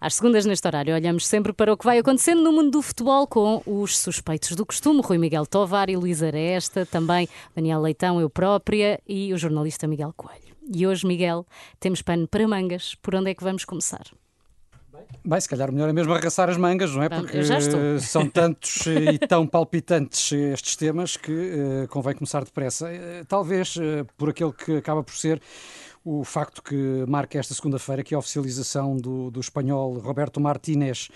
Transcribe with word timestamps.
Às 0.00 0.14
segundas, 0.14 0.46
neste 0.46 0.64
horário, 0.66 0.94
olhamos 0.94 1.26
sempre 1.26 1.52
para 1.52 1.72
o 1.72 1.76
que 1.76 1.84
vai 1.84 1.98
acontecendo 1.98 2.40
no 2.40 2.52
mundo 2.52 2.70
do 2.70 2.82
futebol 2.82 3.26
com 3.26 3.60
os 3.66 3.98
suspeitos 3.98 4.54
do 4.54 4.64
costume, 4.64 5.00
Rui 5.02 5.18
Miguel 5.18 5.44
Tovar 5.44 5.90
e 5.90 5.96
Luís 5.96 6.22
Aresta, 6.22 6.86
também 6.86 7.28
Daniel 7.54 7.80
Leitão, 7.80 8.20
eu 8.20 8.30
própria 8.30 9.00
e 9.08 9.32
o 9.34 9.38
jornalista 9.38 9.88
Miguel 9.88 10.14
Coelho. 10.16 10.56
E 10.72 10.86
hoje, 10.86 11.04
Miguel, 11.04 11.44
temos 11.80 12.00
pano 12.00 12.28
para 12.28 12.46
mangas. 12.46 12.94
Por 13.02 13.16
onde 13.16 13.30
é 13.30 13.34
que 13.34 13.42
vamos 13.42 13.64
começar? 13.64 14.04
Bem, 15.24 15.40
se 15.40 15.48
calhar 15.48 15.72
melhor 15.72 15.88
é 15.88 15.92
mesmo 15.92 16.12
arregaçar 16.12 16.48
as 16.48 16.56
mangas, 16.56 16.94
não 16.94 17.02
é? 17.02 17.08
Porque 17.08 17.42
são 18.00 18.28
tantos 18.30 18.86
e 18.86 19.18
tão 19.26 19.46
palpitantes 19.46 20.32
estes 20.32 20.76
temas 20.76 21.16
que 21.16 21.32
uh, 21.32 21.88
convém 21.88 22.14
começar 22.14 22.44
depressa. 22.44 22.86
Uh, 22.86 23.24
talvez 23.26 23.76
uh, 23.76 24.06
por 24.16 24.30
aquele 24.30 24.52
que 24.52 24.76
acaba 24.76 25.02
por 25.02 25.14
ser 25.14 25.40
o 26.10 26.24
facto 26.24 26.62
que 26.62 27.04
marca 27.06 27.38
esta 27.38 27.52
segunda-feira, 27.52 28.02
que 28.02 28.14
é 28.14 28.16
a 28.16 28.18
oficialização 28.18 28.96
do, 28.96 29.30
do 29.30 29.40
espanhol 29.40 29.98
Roberto 29.98 30.40
Martínez 30.40 31.10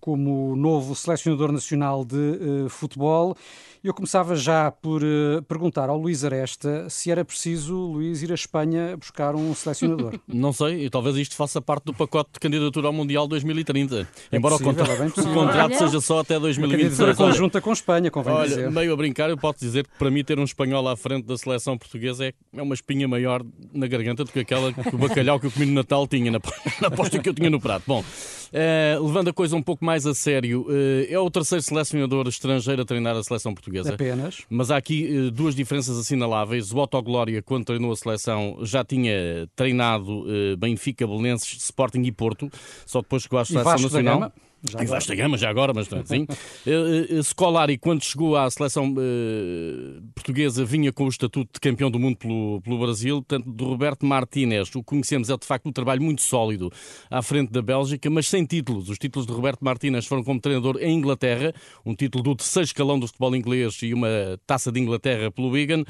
como 0.00 0.56
novo 0.56 0.94
selecionador 0.94 1.52
nacional 1.52 2.04
de 2.04 2.16
uh, 2.16 2.68
futebol. 2.68 3.36
Eu 3.82 3.94
começava 3.94 4.34
já 4.34 4.70
por 4.70 5.02
uh, 5.02 5.40
perguntar 5.46 5.88
ao 5.88 5.96
Luís 5.96 6.24
Aresta 6.24 6.90
se 6.90 7.10
era 7.10 7.24
preciso, 7.24 7.74
Luís, 7.74 8.22
ir 8.22 8.32
à 8.32 8.34
Espanha 8.34 8.96
buscar 8.96 9.36
um 9.36 9.54
selecionador. 9.54 10.18
Não 10.26 10.52
sei, 10.52 10.86
e 10.86 10.90
talvez 10.90 11.16
isto 11.16 11.36
faça 11.36 11.60
parte 11.60 11.84
do 11.84 11.94
pacote 11.94 12.30
de 12.34 12.40
candidatura 12.40 12.88
ao 12.88 12.92
Mundial 12.92 13.28
2030. 13.28 14.08
É 14.32 14.36
Embora 14.36 14.58
possível, 14.58 14.72
o, 14.72 14.86
contra... 14.86 14.94
é 14.94 15.30
o 15.30 15.34
contrato 15.34 15.78
seja 15.78 16.00
só 16.00 16.18
até 16.20 16.38
2026. 16.40 16.98
Candidatura 16.98 17.28
conjunta 17.30 17.60
com 17.60 17.72
Espanha, 17.72 18.10
convém 18.10 18.34
Olha, 18.34 18.48
dizer. 18.48 18.70
meio 18.70 18.92
a 18.92 18.96
brincar, 18.96 19.30
eu 19.30 19.38
posso 19.38 19.60
dizer 19.60 19.86
que 19.86 19.96
para 19.96 20.10
mim 20.10 20.24
ter 20.24 20.38
um 20.38 20.44
espanhol 20.44 20.86
à 20.88 20.96
frente 20.96 21.26
da 21.26 21.38
seleção 21.38 21.78
portuguesa 21.78 22.26
é, 22.26 22.32
é 22.54 22.62
uma 22.62 22.74
espinha 22.74 23.06
maior 23.06 23.44
na 23.72 23.86
garganta 23.86 24.24
do 24.24 24.32
que 24.32 24.40
aquela 24.40 24.72
que 24.72 24.94
o 24.94 24.98
bacalhau 24.98 25.38
que 25.38 25.46
eu 25.46 25.50
comi 25.50 25.66
no 25.66 25.74
Natal 25.74 26.06
tinha, 26.06 26.30
na, 26.30 26.40
na 26.80 26.88
aposta 26.88 27.18
que 27.18 27.28
eu 27.28 27.34
tinha 27.34 27.48
no 27.48 27.60
prato. 27.60 27.84
Bom, 27.86 28.00
uh, 28.00 29.06
levando 29.06 29.28
a 29.28 29.32
coisa 29.32 29.56
um 29.56 29.62
pouco 29.62 29.84
mais 29.84 29.87
a 29.90 30.14
sério, 30.14 30.66
uh, 30.68 31.06
é 31.08 31.18
o 31.18 31.30
terceiro 31.30 31.62
selecionador 31.62 32.28
estrangeiro 32.28 32.82
a 32.82 32.84
treinar 32.84 33.16
a 33.16 33.22
seleção 33.22 33.54
portuguesa. 33.54 33.94
Apenas. 33.94 34.42
Mas 34.48 34.70
há 34.70 34.76
aqui 34.76 35.08
uh, 35.10 35.30
duas 35.30 35.54
diferenças 35.54 35.98
assinaláveis. 35.98 36.72
O 36.72 36.78
Otto 36.78 37.00
Glória, 37.02 37.42
quando 37.42 37.64
treinou 37.64 37.92
a 37.92 37.96
seleção, 37.96 38.58
já 38.62 38.84
tinha 38.84 39.48
treinado 39.54 40.24
Benfica, 40.58 41.06
Belenenses, 41.06 41.64
Sporting 41.64 42.02
e 42.02 42.12
Porto, 42.12 42.50
só 42.86 43.00
depois 43.00 43.22
chegou 43.22 43.38
à 43.38 43.44
seleção 43.44 43.78
nacional. 43.78 44.32
Já 44.62 44.82
em 44.82 44.86
vasta 44.86 45.14
gama, 45.14 45.38
já 45.38 45.48
agora, 45.48 45.72
mas 45.72 45.88
sim. 46.04 46.22
uh, 46.24 47.22
Scolari, 47.22 47.78
quando 47.78 48.02
chegou 48.02 48.36
à 48.36 48.50
seleção 48.50 48.92
uh, 48.92 50.02
portuguesa, 50.14 50.64
vinha 50.64 50.92
com 50.92 51.04
o 51.04 51.08
estatuto 51.08 51.48
de 51.54 51.60
campeão 51.60 51.88
do 51.88 51.98
mundo 51.98 52.16
pelo, 52.16 52.60
pelo 52.62 52.78
Brasil. 52.78 53.22
Portanto, 53.22 53.48
do 53.48 53.64
Roberto 53.66 54.04
Martínez, 54.04 54.68
o 54.70 54.80
que 54.80 54.86
conhecemos 54.86 55.30
é 55.30 55.36
de 55.36 55.46
facto 55.46 55.68
um 55.68 55.72
trabalho 55.72 56.02
muito 56.02 56.22
sólido 56.22 56.72
à 57.08 57.22
frente 57.22 57.52
da 57.52 57.62
Bélgica, 57.62 58.10
mas 58.10 58.26
sem 58.26 58.44
títulos. 58.44 58.88
Os 58.88 58.98
títulos 58.98 59.26
de 59.26 59.32
Roberto 59.32 59.64
Martínez 59.64 60.06
foram 60.06 60.24
como 60.24 60.40
treinador 60.40 60.78
em 60.80 60.92
Inglaterra, 60.92 61.54
um 61.86 61.94
título 61.94 62.24
do 62.24 62.34
terceiro 62.34 62.66
escalão 62.66 62.98
do 62.98 63.06
futebol 63.06 63.36
inglês 63.36 63.78
e 63.82 63.94
uma 63.94 64.08
taça 64.44 64.72
de 64.72 64.80
Inglaterra 64.80 65.30
pelo 65.30 65.50
Wigan. 65.50 65.84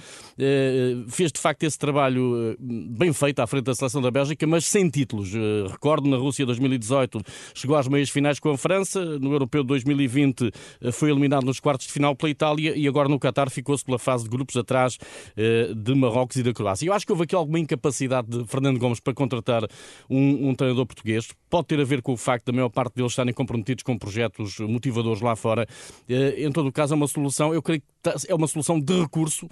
Fez 1.09 1.33
de 1.33 1.41
facto 1.41 1.63
esse 1.63 1.79
trabalho 1.79 2.55
bem 2.61 3.15
feito 3.15 3.41
à 3.41 3.47
frente 3.47 3.65
da 3.65 3.75
seleção 3.75 4.03
da 4.03 4.11
Bélgica, 4.11 4.47
mas 4.47 4.67
sem 4.67 4.91
títulos. 4.91 5.33
recordo, 5.71 6.09
na 6.09 6.19
Rússia 6.19 6.45
2018, 6.45 7.23
chegou 7.55 7.77
às 7.77 7.89
meias 7.89 8.11
finais 8.11 8.39
com 8.39 8.51
a 8.51 8.58
França, 8.59 9.19
no 9.19 9.33
Europeu 9.33 9.63
de 9.63 9.69
2020 9.69 10.53
eh, 10.81 10.93
foi 10.93 11.11
eliminado 11.11 11.45
nos 11.45 11.61
quartos 11.61 11.87
de 11.87 11.93
final 11.93 12.15
pela 12.15 12.31
Itália 12.31 12.77
e 12.77 12.87
agora 12.87 13.09
no 13.09 13.19
Qatar 13.19 13.51
ficou-se 13.51 13.85
pela 13.85 13.99
fase 13.99 14.25
de 14.25 14.31
grupos 14.31 14.57
atrás 14.57 14.99
eh, 15.37 15.73
de 15.75 15.95
Marrocos 15.95 16.37
e 16.37 16.43
da 16.43 16.53
Croácia. 16.53 16.87
Eu 16.87 16.93
acho 16.93 17.07
que 17.07 17.13
houve 17.13 17.25
aqui 17.25 17.35
alguma 17.35 17.59
incapacidade 17.59 18.29
de 18.29 18.45
Fernando 18.47 18.79
Gomes 18.79 19.01
para 19.01 19.15
contratar 19.15 19.63
um, 20.11 20.51
um 20.51 20.55
treinador 20.55 20.85
português. 20.87 21.29
Pode 21.49 21.67
ter 21.69 21.81
a 21.81 21.85
ver 21.85 22.03
com 22.03 22.13
o 22.13 22.17
facto 22.17 22.47
da 22.47 22.53
maior 22.53 22.69
parte 22.69 22.97
deles 22.97 23.13
estarem 23.13 23.33
comprometidos 23.33 23.83
com 23.83 23.97
projetos 23.97 24.59
motivadores 24.61 25.21
lá 25.23 25.35
fora. 25.37 25.67
Eh, 26.09 26.45
em 26.45 26.53
todo 26.53 26.69
o 26.69 26.73
caso, 26.73 26.95
é 26.95 26.97
uma 26.97 27.09
solução, 27.09 27.55
eu 27.55 27.63
creio 27.63 27.81
que 27.81 27.87
é 28.29 28.35
uma 28.35 28.47
solução 28.47 28.81
de 28.81 29.01
recurso. 29.01 29.49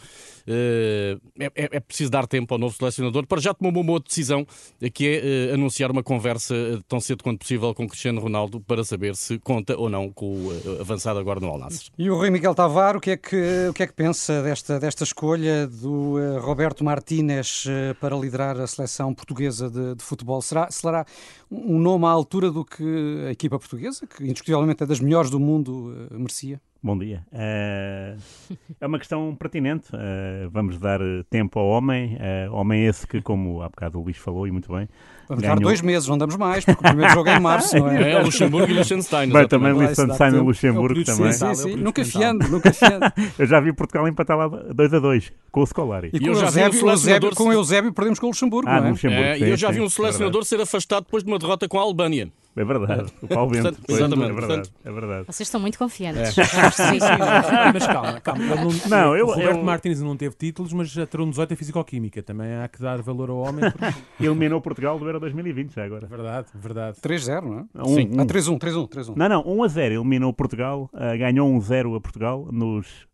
É, 0.47 1.19
é, 1.39 1.51
é 1.55 1.81
preciso 1.81 2.11
dar 2.11 2.27
tempo 2.27 2.55
ao 2.55 2.59
novo 2.59 2.77
selecionador 2.77 3.27
para 3.27 3.41
já 3.41 3.53
tomar 3.53 3.71
uma 3.71 3.83
boa 3.83 4.01
decisão, 4.01 4.47
que 4.95 5.07
é 5.07 5.55
anunciar 5.55 5.91
uma 5.91 6.03
conversa 6.03 6.55
tão 6.89 7.01
cedo 7.01 7.23
quanto 7.23 7.41
possível 7.41 7.75
com 7.75 7.87
Cristiano 7.89 8.21
Ronaldo 8.21 8.61
para 8.61 8.85
saber 8.85 9.17
se 9.17 9.39
conta 9.39 9.77
ou 9.77 9.89
não 9.89 10.11
com 10.13 10.47
o 10.47 10.53
eh, 10.53 10.81
avançado 10.81 11.19
agora 11.19 11.41
no 11.41 11.49
Alnasser. 11.49 11.89
E 11.99 12.09
o 12.11 12.17
Rui 12.17 12.31
Miguel 12.31 12.55
Tavares, 12.55 12.99
o 12.99 13.01
que 13.01 13.11
é 13.11 13.17
que, 13.17 13.69
o 13.71 13.73
que, 13.73 13.83
é 13.83 13.87
que 13.87 13.93
pensa 13.93 14.43
desta, 14.43 14.79
desta 14.79 15.05
escolha 15.05 15.67
do 15.67 16.17
Roberto 16.41 16.85
Martínez 16.85 17.65
para 18.01 18.17
liderar 18.17 18.61
a 18.61 18.67
seleção 18.67 19.13
portuguesa 19.15 19.69
de, 19.71 19.95
de, 19.95 20.03
futebol? 20.03 20.41
Será, 20.41 20.71
será 20.71 21.05
um 21.51 21.79
nome 21.79 22.05
à 22.07 22.11
altura 22.11 22.51
do 22.51 22.65
que 22.65 23.25
a 23.29 23.33
equipa 23.33 23.59
portuguesa, 23.59 24.07
que 24.07 24.25
indiscutivelmente 24.25 24.83
é 24.83 24.87
das 24.87 25.01
melhores 25.01 25.31
do 25.31 25.41
mundo, 25.41 26.09
merecia? 26.11 26.61
Bom 26.87 26.97
dia. 26.97 27.27
Uh, 27.33 28.17
é 28.81 28.87
uma 28.87 28.97
questão 28.97 29.35
pertinente. 29.35 29.89
Uh, 29.93 30.49
vamos 30.53 30.79
dar 30.79 31.01
tempo 31.29 31.59
ao 31.59 31.67
homem. 31.67 32.15
Uh, 32.15 32.55
homem 32.55 32.87
esse 32.87 33.05
que, 33.05 33.21
como 33.21 33.61
há 33.61 33.69
bocado 33.69 33.99
o 33.99 34.05
Luís 34.05 34.17
falou, 34.17 34.47
e 34.47 34.53
muito 34.53 34.73
bem. 34.73 34.89
Vamos 35.29 35.43
ganhou... 35.43 35.57
dar 35.57 35.63
dois 35.65 35.81
meses, 35.81 36.09
não 36.09 36.17
damos 36.17 36.37
mais, 36.37 36.65
porque 36.65 36.79
o 36.79 36.83
primeiro 36.89 37.13
jogo 37.13 37.29
é 37.29 37.39
em 37.39 37.41
março, 37.41 37.75
não 37.81 37.91
é? 37.91 38.13
É, 38.13 38.23
Luxemburgo 38.23 38.71
e 38.71 38.75
Liechtenstein. 38.75 39.33
Bem, 39.33 39.49
também 39.49 39.77
Liechtenstein 39.77 40.37
e 40.37 40.39
Luxemburgo 40.39 41.03
também. 41.03 41.33
Sim, 41.33 41.55
sim, 41.57 41.71
sim. 41.71 41.75
Nunca 41.75 42.05
fiando, 42.05 42.49
nunca 42.49 42.73
fiando. 42.73 43.13
Eu 43.37 43.47
já 43.47 43.59
vi 43.59 43.73
Portugal 43.73 44.07
empatar 44.07 44.39
lá 44.39 44.47
2 44.47 44.95
a 44.95 44.99
2 45.01 45.33
com 45.51 45.63
o 45.63 45.67
Scolari. 45.67 46.11
E, 46.13 46.21
com, 46.21 46.27
o 46.27 46.41
Eusébio, 46.41 46.85
um 46.85 46.91
Eusébio, 46.91 47.35
com 47.35 47.49
o 47.49 47.53
Eusébio 47.53 47.93
perdemos 47.93 48.21
com 48.21 48.27
o 48.27 48.29
Luxemburgo, 48.29 48.71
ah, 48.71 48.81
não 48.81 48.87
é? 48.87 48.91
Luxemburgo, 48.91 49.25
é, 49.25 49.39
sim, 49.39 49.45
e 49.45 49.51
eu 49.51 49.57
já 49.57 49.73
sim, 49.73 49.75
vi 49.75 49.81
um 49.81 49.89
selecionador 49.89 50.45
ser 50.45 50.61
afastado 50.61 51.03
depois 51.03 51.25
de 51.25 51.29
uma 51.29 51.39
derrota 51.41 51.67
com 51.67 51.81
a 51.81 51.83
Albânia. 51.83 52.31
É 52.57 52.65
verdade, 52.65 53.13
o 53.23 53.27
Bento. 53.27 53.63
Portanto, 53.63 53.81
exatamente, 53.87 54.31
é 54.31 54.33
verdade, 54.33 54.71
é 54.83 54.91
verdade. 54.91 55.27
Vocês 55.27 55.47
estão 55.47 55.61
muito 55.61 55.79
confiantes. 55.79 56.39
É. 56.39 57.73
mas 57.73 57.87
calma, 57.87 58.21
calma. 58.21 58.45
Não, 58.45 58.89
não, 58.89 59.17
eu, 59.17 59.27
o 59.27 59.31
Roberto 59.31 59.59
eu... 59.59 59.63
Martins 59.63 60.01
não 60.01 60.17
teve 60.17 60.35
títulos, 60.37 60.73
mas 60.73 60.89
já 60.89 61.07
terão 61.07 61.29
18 61.29 61.53
em 61.53 61.57
Fisicoquímica. 61.57 62.23
Também 62.23 62.55
há 62.57 62.67
que 62.67 62.81
dar 62.81 63.03
valor 63.03 63.29
ao 63.29 63.37
homem. 63.37 63.71
Porque... 63.71 63.95
Eliminou 64.25 64.63
Portugal 64.63 64.99
do 64.99 65.05
Euro 65.05 65.21
2020 65.21 65.75
já 65.75 65.85
agora. 65.85 66.07
Verdade, 66.07 66.47
verdade. 66.55 66.99
3-0, 66.99 67.43
não 67.43 67.59
é? 67.59 67.83
Um, 67.83 67.95
Sim. 67.95 68.11
Um. 68.17 68.21
Ah, 68.23 68.25
3-1, 68.25 68.59
3-1, 68.59 68.89
3-1. 68.89 69.17
Não, 69.17 69.29
não, 69.29 69.45
1-0 69.45 69.93
eliminou 69.93 70.33
Portugal, 70.33 70.91
uh, 70.95 71.19
ganhou 71.19 71.51
1-0 71.59 71.95
a 71.95 72.01
Portugal 72.01 72.49
nos 72.51 73.07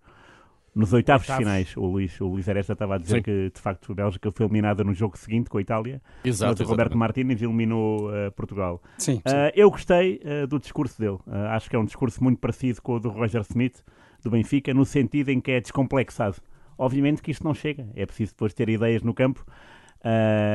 nos 0.74 0.92
oitavos, 0.92 1.28
oitavos. 1.28 1.44
finais, 1.44 1.76
o 1.76 1.84
Luís, 1.84 2.18
o 2.20 2.26
Luís 2.26 2.48
Aresta 2.48 2.72
estava 2.72 2.94
a 2.94 2.98
dizer 2.98 3.16
Sim. 3.16 3.22
que 3.22 3.50
de 3.54 3.60
facto 3.60 3.92
a 3.92 3.94
Bélgica 3.94 4.32
foi 4.32 4.46
eliminada 4.46 4.82
no 4.82 4.94
jogo 4.94 5.18
seguinte 5.18 5.50
com 5.50 5.58
a 5.58 5.60
Itália, 5.60 6.00
Exato, 6.24 6.56
mas 6.58 6.66
o 6.66 6.70
Roberto 6.70 6.96
Martínez 6.96 7.42
eliminou 7.42 8.08
uh, 8.08 8.32
Portugal. 8.32 8.82
Sim, 8.96 9.16
sim. 9.16 9.18
Uh, 9.18 9.52
eu 9.54 9.70
gostei 9.70 10.20
uh, 10.24 10.46
do 10.46 10.58
discurso 10.58 10.98
dele. 10.98 11.18
acho 11.50 11.68
que 11.68 11.76
é 11.76 11.78
um 11.78 11.84
discurso 11.84 12.22
muito 12.24 12.38
parecido 12.38 12.80
com 12.80 12.94
o 12.94 13.00
do 13.00 13.10
Roger 13.10 13.42
Smith, 13.42 13.84
do 14.22 14.30
Benfica, 14.30 14.72
no 14.72 14.84
sentido 14.84 15.28
em 15.28 15.40
que 15.40 15.50
é 15.50 15.60
descomplexado. 15.60 16.36
Obviamente 16.78 17.20
que 17.20 17.30
isto 17.30 17.44
não 17.44 17.52
chega, 17.52 17.86
é 17.94 18.06
preciso 18.06 18.32
depois 18.32 18.54
ter 18.54 18.68
ideias 18.68 19.02
no 19.02 19.12
campo. 19.12 19.44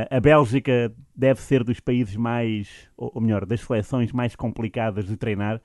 a 0.09 0.19
Bélgica 0.19 0.91
deve 1.15 1.39
ser 1.41 1.63
dos 1.63 1.79
países 1.79 2.15
mais, 2.15 2.89
ou 2.97 3.21
melhor, 3.21 3.45
das 3.45 3.61
seleções 3.61 4.11
mais 4.11 4.35
complicadas 4.35 5.05
de 5.05 5.15
treinar, 5.15 5.61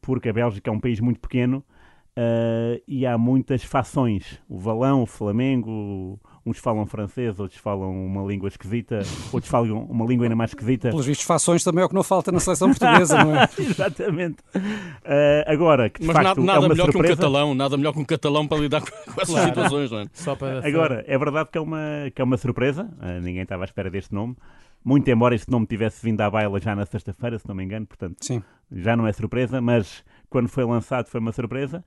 porque 0.00 0.28
a 0.28 0.32
Bélgica 0.32 0.70
é 0.70 0.72
um 0.72 0.80
país 0.80 0.98
muito 0.98 1.20
pequeno 1.20 1.64
Uh, 2.14 2.82
e 2.86 3.06
há 3.06 3.16
muitas 3.16 3.64
fações. 3.64 4.38
O 4.46 4.58
Valão, 4.58 5.02
o 5.02 5.06
Flamengo, 5.06 6.20
uns 6.44 6.58
falam 6.58 6.84
francês, 6.84 7.40
outros 7.40 7.58
falam 7.58 7.90
uma 7.90 8.22
língua 8.22 8.48
esquisita, 8.48 9.00
outros 9.32 9.50
falam 9.50 9.84
uma 9.84 10.04
língua 10.04 10.26
ainda 10.26 10.36
mais 10.36 10.50
esquisita. 10.50 10.90
Pelos 10.90 11.06
vistos, 11.06 11.26
fações 11.26 11.64
também 11.64 11.82
é 11.82 11.86
o 11.86 11.88
que 11.88 11.94
não 11.94 12.02
falta 12.02 12.30
na 12.30 12.38
seleção 12.38 12.68
portuguesa, 12.68 13.24
não 13.24 13.34
é? 13.34 13.48
Exatamente. 13.58 14.42
Uh, 14.54 15.42
agora, 15.46 15.88
que 15.88 16.00
de 16.00 16.06
Mas 16.06 16.16
facto, 16.16 16.42
nada, 16.42 16.60
nada 16.60 16.66
é 16.66 16.68
melhor 16.68 16.84
surpresa... 16.92 17.06
que 17.06 17.12
um 17.12 17.16
catalão, 17.16 17.54
nada 17.54 17.76
melhor 17.78 17.92
que 17.92 18.00
um 18.00 18.04
catalão 18.04 18.46
para 18.46 18.58
lidar 18.58 18.82
com, 18.82 18.90
com 18.90 19.20
essas 19.20 19.34
claro. 19.34 19.48
situações, 19.48 19.90
não 19.90 20.00
é? 20.00 20.06
Só 20.12 20.36
para... 20.36 20.66
Agora, 20.66 21.04
é 21.06 21.16
verdade 21.16 21.48
que 21.50 21.56
é 21.56 21.60
uma, 21.62 22.10
que 22.14 22.20
é 22.20 22.24
uma 22.24 22.36
surpresa, 22.36 22.90
uh, 23.00 23.20
ninguém 23.22 23.42
estava 23.42 23.64
à 23.64 23.66
espera 23.66 23.90
deste 23.90 24.14
nome. 24.14 24.36
Muito 24.84 25.08
embora 25.08 25.34
este 25.34 25.48
nome 25.48 25.64
tivesse 25.64 26.04
vindo 26.04 26.20
à 26.20 26.28
baila 26.28 26.58
já 26.60 26.74
na 26.74 26.84
sexta-feira, 26.84 27.38
se 27.38 27.46
não 27.46 27.54
me 27.54 27.62
engano, 27.62 27.86
portanto, 27.86 28.16
Sim. 28.20 28.42
já 28.70 28.96
não 28.96 29.06
é 29.06 29.12
surpresa, 29.12 29.60
mas 29.60 30.04
quando 30.32 30.48
foi 30.48 30.64
lançado 30.64 31.06
foi 31.06 31.20
uma 31.20 31.32
surpresa. 31.32 31.84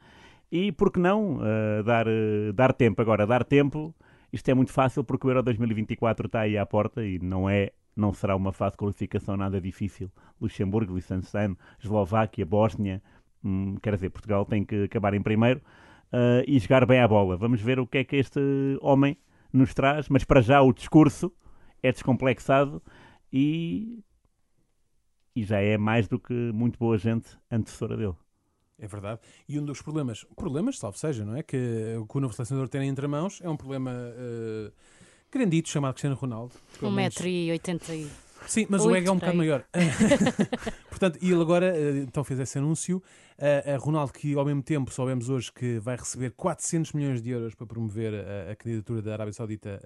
E 0.52 0.72
por 0.72 0.92
que 0.92 1.00
não 1.00 1.38
uh, 1.38 1.84
dar, 1.84 2.08
uh, 2.08 2.54
dar 2.54 2.72
tempo? 2.72 3.02
Agora, 3.02 3.26
dar 3.26 3.44
tempo, 3.44 3.94
isto 4.32 4.48
é 4.50 4.54
muito 4.54 4.72
fácil 4.72 5.04
porque 5.04 5.26
o 5.28 5.30
Euro 5.32 5.44
2024 5.44 6.28
está 6.28 6.42
aí 6.42 6.58
à 6.58 6.66
porta 6.66 7.04
e 7.04 7.20
não 7.20 7.50
é 7.50 7.72
não 7.96 8.14
será 8.14 8.36
uma 8.36 8.52
fase 8.52 8.74
de 8.74 8.78
qualificação 8.78 9.38
nada 9.38 9.60
difícil. 9.62 10.12
Luxemburgo, 10.40 10.94
Liechtenstein, 10.94 11.56
Eslováquia, 11.82 12.46
Bósnia, 12.46 13.02
hum, 13.44 13.78
quer 13.82 13.96
dizer, 13.96 14.10
Portugal 14.10 14.46
tem 14.46 14.66
que 14.66 14.84
acabar 14.84 15.14
em 15.14 15.22
primeiro 15.22 15.62
uh, 16.12 16.44
e 16.46 16.60
jogar 16.60 16.86
bem 16.86 17.00
a 17.00 17.08
bola. 17.08 17.38
Vamos 17.38 17.62
ver 17.62 17.80
o 17.80 17.88
que 17.88 18.00
é 18.00 18.04
que 18.04 18.18
este 18.18 18.40
homem 18.82 19.18
nos 19.52 19.74
traz, 19.74 20.10
mas 20.10 20.26
para 20.26 20.42
já 20.42 20.62
o 20.62 20.74
discurso 20.74 21.32
é 21.82 21.92
descomplexado 21.92 22.84
e, 23.32 24.04
e 25.34 25.44
já 25.44 25.62
é 25.62 25.78
mais 25.78 26.08
do 26.08 26.20
que 26.20 26.34
muito 26.54 26.78
boa 26.78 26.98
gente 26.98 27.30
antecessora 27.50 27.96
dele. 27.96 28.16
É 28.78 28.88
verdade. 28.88 29.22
E 29.48 29.58
um 29.60 29.66
dos 29.66 29.82
problemas, 29.82 30.26
problemas, 30.36 30.78
salvo 30.78 30.98
seja, 30.98 31.24
não 31.24 31.36
é? 31.36 31.44
Que, 31.44 31.96
que 32.10 32.18
o 32.18 32.20
novo 32.20 32.34
selecionador 32.34 32.68
tem 32.68 32.88
entre 32.88 33.08
mãos 33.08 33.40
é 33.42 33.50
um 33.50 33.56
problema 33.56 33.92
uh, 33.92 34.72
grandito 35.32 35.70
chamado 35.70 35.94
Cristiano 35.94 36.16
Ronaldo. 36.16 36.54
1,80m. 36.82 38.08
Sim, 38.48 38.68
mas 38.70 38.86
o 38.86 38.96
ego 38.96 39.08
é 39.08 39.12
um 39.12 39.16
bocado 39.16 39.38
maior. 39.38 39.66
Portanto, 40.90 41.18
e 41.22 41.32
ele 41.32 41.42
agora 41.42 41.76
eh, 41.76 42.00
então 42.00 42.24
fez 42.24 42.40
esse 42.40 42.58
anúncio. 42.58 43.02
A, 43.40 43.78
Ronaldo, 43.78 44.14
que 44.14 44.36
ao 44.36 44.46
mesmo 44.46 44.62
tempo 44.62 44.94
soubemos 44.94 45.30
hoje 45.30 45.52
que 45.52 45.80
vai 45.80 45.96
receber 45.96 46.32
400 46.32 46.94
milhões 46.94 47.22
de 47.22 47.32
euros 47.32 47.56
para 47.56 47.66
promover 47.66 48.14
a, 48.14 48.52
a 48.52 48.56
candidatura 48.56 49.02
da 49.02 49.14
Arábia 49.14 49.34
Saudita 49.34 49.82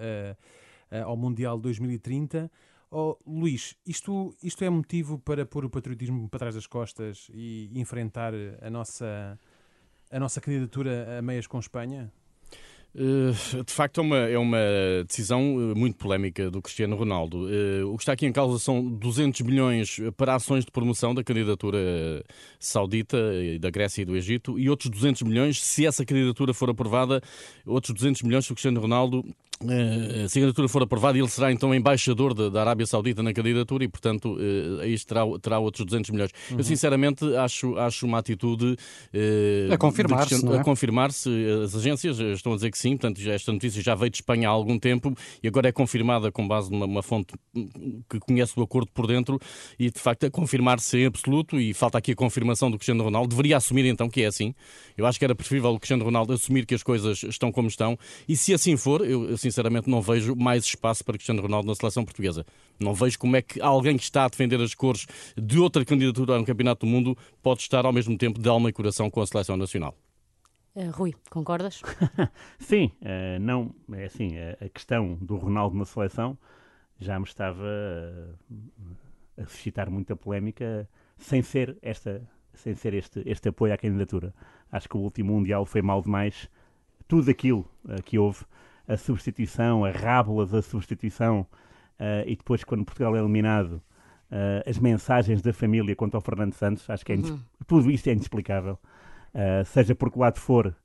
a, 0.91 1.03
ao 1.03 1.15
Mundial 1.15 1.57
2030. 1.57 2.51
Oh, 2.91 3.15
Luís, 3.25 3.75
isto, 3.85 4.35
isto 4.41 4.63
é 4.63 4.69
motivo 4.69 5.19
para 5.19 5.45
pôr 5.45 5.63
o 5.63 5.69
patriotismo 5.69 6.27
para 6.27 6.39
trás 6.39 6.55
das 6.55 6.65
costas 6.65 7.27
e 7.31 7.69
enfrentar 7.75 8.33
a 8.61 8.69
nossa, 8.69 9.39
a 10.09 10.19
nossa 10.19 10.41
candidatura 10.41 11.19
a 11.19 11.21
meias 11.21 11.45
com 11.45 11.59
Espanha? 11.59 12.11
Eh, 12.95 13.61
de 13.63 13.71
facto, 13.71 13.99
é 13.99 14.03
uma, 14.03 14.17
é 14.17 14.37
uma 14.37 14.57
decisão 15.07 15.71
eh, 15.71 15.75
muito 15.75 15.97
polémica 15.97 16.49
do 16.49 16.61
Cristiano 16.61 16.95
Ronaldo. 16.95 17.47
Eh, 17.47 17.83
o 17.83 17.95
que 17.95 18.01
está 18.01 18.13
aqui 18.13 18.25
em 18.25 18.31
causa 18.31 18.57
são 18.57 18.83
200 18.83 19.41
milhões 19.41 19.99
para 20.17 20.35
ações 20.35 20.65
de 20.65 20.71
promoção 20.71 21.13
da 21.13 21.23
candidatura 21.23 21.77
saudita, 22.59 23.17
da 23.59 23.69
Grécia 23.69 24.01
e 24.01 24.05
do 24.05 24.15
Egito, 24.15 24.57
e 24.57 24.69
outros 24.69 24.89
200 24.89 25.21
milhões, 25.21 25.61
se 25.61 25.85
essa 25.85 26.03
candidatura 26.03 26.53
for 26.53 26.69
aprovada, 26.69 27.21
outros 27.65 27.93
200 27.93 28.23
milhões 28.23 28.45
se 28.45 28.51
o 28.51 28.55
Cristiano 28.55 28.81
Ronaldo 28.81 29.23
a 29.61 30.29
candidatura 30.29 30.69
for 30.69 30.83
aprovada, 30.83 31.17
ele 31.17 31.27
será 31.27 31.51
então 31.51 31.75
embaixador 31.75 32.33
da, 32.33 32.47
da 32.47 32.61
Arábia 32.61 32.85
Saudita 32.85 33.21
na 33.21 33.33
candidatura 33.33 33.83
e, 33.83 33.89
portanto, 33.89 34.37
aí 34.81 34.97
terá, 34.99 35.21
terá 35.41 35.59
outros 35.59 35.85
200 35.85 36.11
milhões. 36.11 36.31
Uhum. 36.49 36.57
Eu, 36.57 36.63
sinceramente, 36.63 37.35
acho, 37.35 37.77
acho 37.77 38.05
uma 38.05 38.19
atitude 38.19 38.77
a 39.71 39.77
confirmar-se. 39.77 40.45
É? 40.45 40.59
A 40.59 40.63
confirmar-se. 40.63 41.29
As 41.63 41.75
agências 41.75 42.17
estão 42.19 42.53
a 42.53 42.55
dizer 42.55 42.71
que 42.71 42.77
sim, 42.77 42.91
portanto, 42.91 43.19
esta 43.29 43.51
notícia 43.51 43.81
já 43.81 43.95
veio 43.95 44.09
de 44.09 44.17
Espanha 44.17 44.47
há 44.47 44.51
algum 44.51 44.79
tempo 44.79 45.13
e 45.43 45.47
agora 45.47 45.67
é 45.67 45.71
confirmada 45.71 46.31
com 46.31 46.47
base 46.47 46.71
numa 46.71 47.03
fonte 47.03 47.33
que 48.09 48.19
conhece 48.19 48.53
o 48.57 48.63
acordo 48.63 48.89
por 48.93 49.07
dentro 49.07 49.39
e, 49.77 49.91
de 49.91 49.99
facto, 49.99 50.25
a 50.25 50.31
confirmar-se 50.31 50.97
em 50.97 51.05
absoluto 51.05 51.59
e 51.59 51.73
falta 51.73 51.97
aqui 51.97 52.13
a 52.13 52.15
confirmação 52.15 52.71
do 52.71 52.77
Cristiano 52.77 53.03
Ronaldo. 53.03 53.29
Deveria 53.29 53.57
assumir 53.57 53.85
então 53.85 54.09
que 54.09 54.21
é 54.21 54.27
assim. 54.27 54.53
Eu 54.97 55.05
acho 55.05 55.19
que 55.19 55.25
era 55.25 55.35
preferível 55.35 55.71
o 55.71 55.79
Cristiano 55.79 56.05
Ronaldo 56.05 56.31
assumir 56.31 56.65
que 56.65 56.75
as 56.75 56.83
coisas 56.83 57.23
estão 57.23 57.51
como 57.51 57.67
estão 57.67 57.97
e, 58.27 58.37
se 58.37 58.53
assim 58.53 58.77
for, 58.77 59.05
eu 59.05 59.37
sinceramente 59.51 59.89
não 59.89 60.01
vejo 60.01 60.35
mais 60.35 60.63
espaço 60.63 61.03
para 61.03 61.15
Cristiano 61.15 61.41
Ronaldo 61.41 61.67
na 61.67 61.75
seleção 61.75 62.05
portuguesa. 62.05 62.45
Não 62.79 62.93
vejo 62.93 63.17
como 63.17 63.35
é 63.35 63.41
que 63.41 63.61
alguém 63.61 63.97
que 63.97 64.03
está 64.03 64.25
a 64.25 64.29
defender 64.29 64.61
as 64.61 64.73
cores 64.73 65.05
de 65.35 65.59
outra 65.59 65.83
candidatura 65.83 66.35
a 66.35 66.39
um 66.39 66.43
campeonato 66.43 66.85
do 66.85 66.91
mundo 66.91 67.17
pode 67.41 67.61
estar 67.61 67.85
ao 67.85 67.93
mesmo 67.93 68.17
tempo 68.17 68.39
de 68.39 68.47
alma 68.47 68.69
e 68.69 68.73
coração 68.73 69.09
com 69.09 69.21
a 69.21 69.27
seleção 69.27 69.57
nacional. 69.57 69.95
Uh, 70.75 70.91
Rui, 70.91 71.13
concordas? 71.29 71.81
Sim, 72.59 72.91
uh, 73.01 73.39
não, 73.41 73.73
é 73.93 74.05
assim, 74.05 74.37
a, 74.37 74.69
questão 74.69 75.15
do 75.15 75.35
Ronaldo 75.35 75.75
na 75.75 75.85
seleção 75.85 76.37
já 76.99 77.19
me 77.19 77.25
estava 77.25 77.65
a, 79.37 79.41
a 79.41 79.45
suscitar 79.45 79.89
muita 79.89 80.15
polémica 80.15 80.87
sem 81.17 81.41
ser 81.41 81.77
esta 81.81 82.21
sem 82.53 82.75
ser 82.75 82.93
este, 82.93 83.23
este 83.25 83.49
apoio 83.49 83.73
à 83.73 83.77
candidatura. 83.77 84.33
Acho 84.71 84.89
que 84.89 84.97
o 84.97 84.99
último 84.99 85.33
Mundial 85.33 85.65
foi 85.65 85.81
mal 85.81 86.01
demais. 86.01 86.49
Tudo 87.07 87.31
aquilo 87.31 87.65
que 88.03 88.19
houve, 88.19 88.43
a 88.89 88.97
substituição, 88.97 89.85
a 89.85 89.91
rábulas, 89.91 90.51
a 90.51 90.63
substituição, 90.63 91.41
uh, 91.99 92.25
e 92.25 92.35
depois, 92.35 92.63
quando 92.63 92.83
Portugal 92.83 93.15
é 93.15 93.19
eliminado, 93.19 93.73
uh, 94.31 94.67
as 94.67 94.79
mensagens 94.79 95.43
da 95.43 95.53
família 95.53 95.95
quanto 95.95 96.15
ao 96.15 96.21
Fernando 96.21 96.53
Santos, 96.53 96.89
acho 96.89 97.05
que 97.05 97.13
é 97.13 97.15
uhum. 97.15 97.39
tudo 97.67 97.91
isto 97.91 98.07
é 98.07 98.13
inexplicável. 98.13 98.79
Uh, 99.31 99.63
seja 99.65 99.93
por 99.93 100.11
que 100.11 100.17
lado 100.17 100.39
for, 100.39 100.75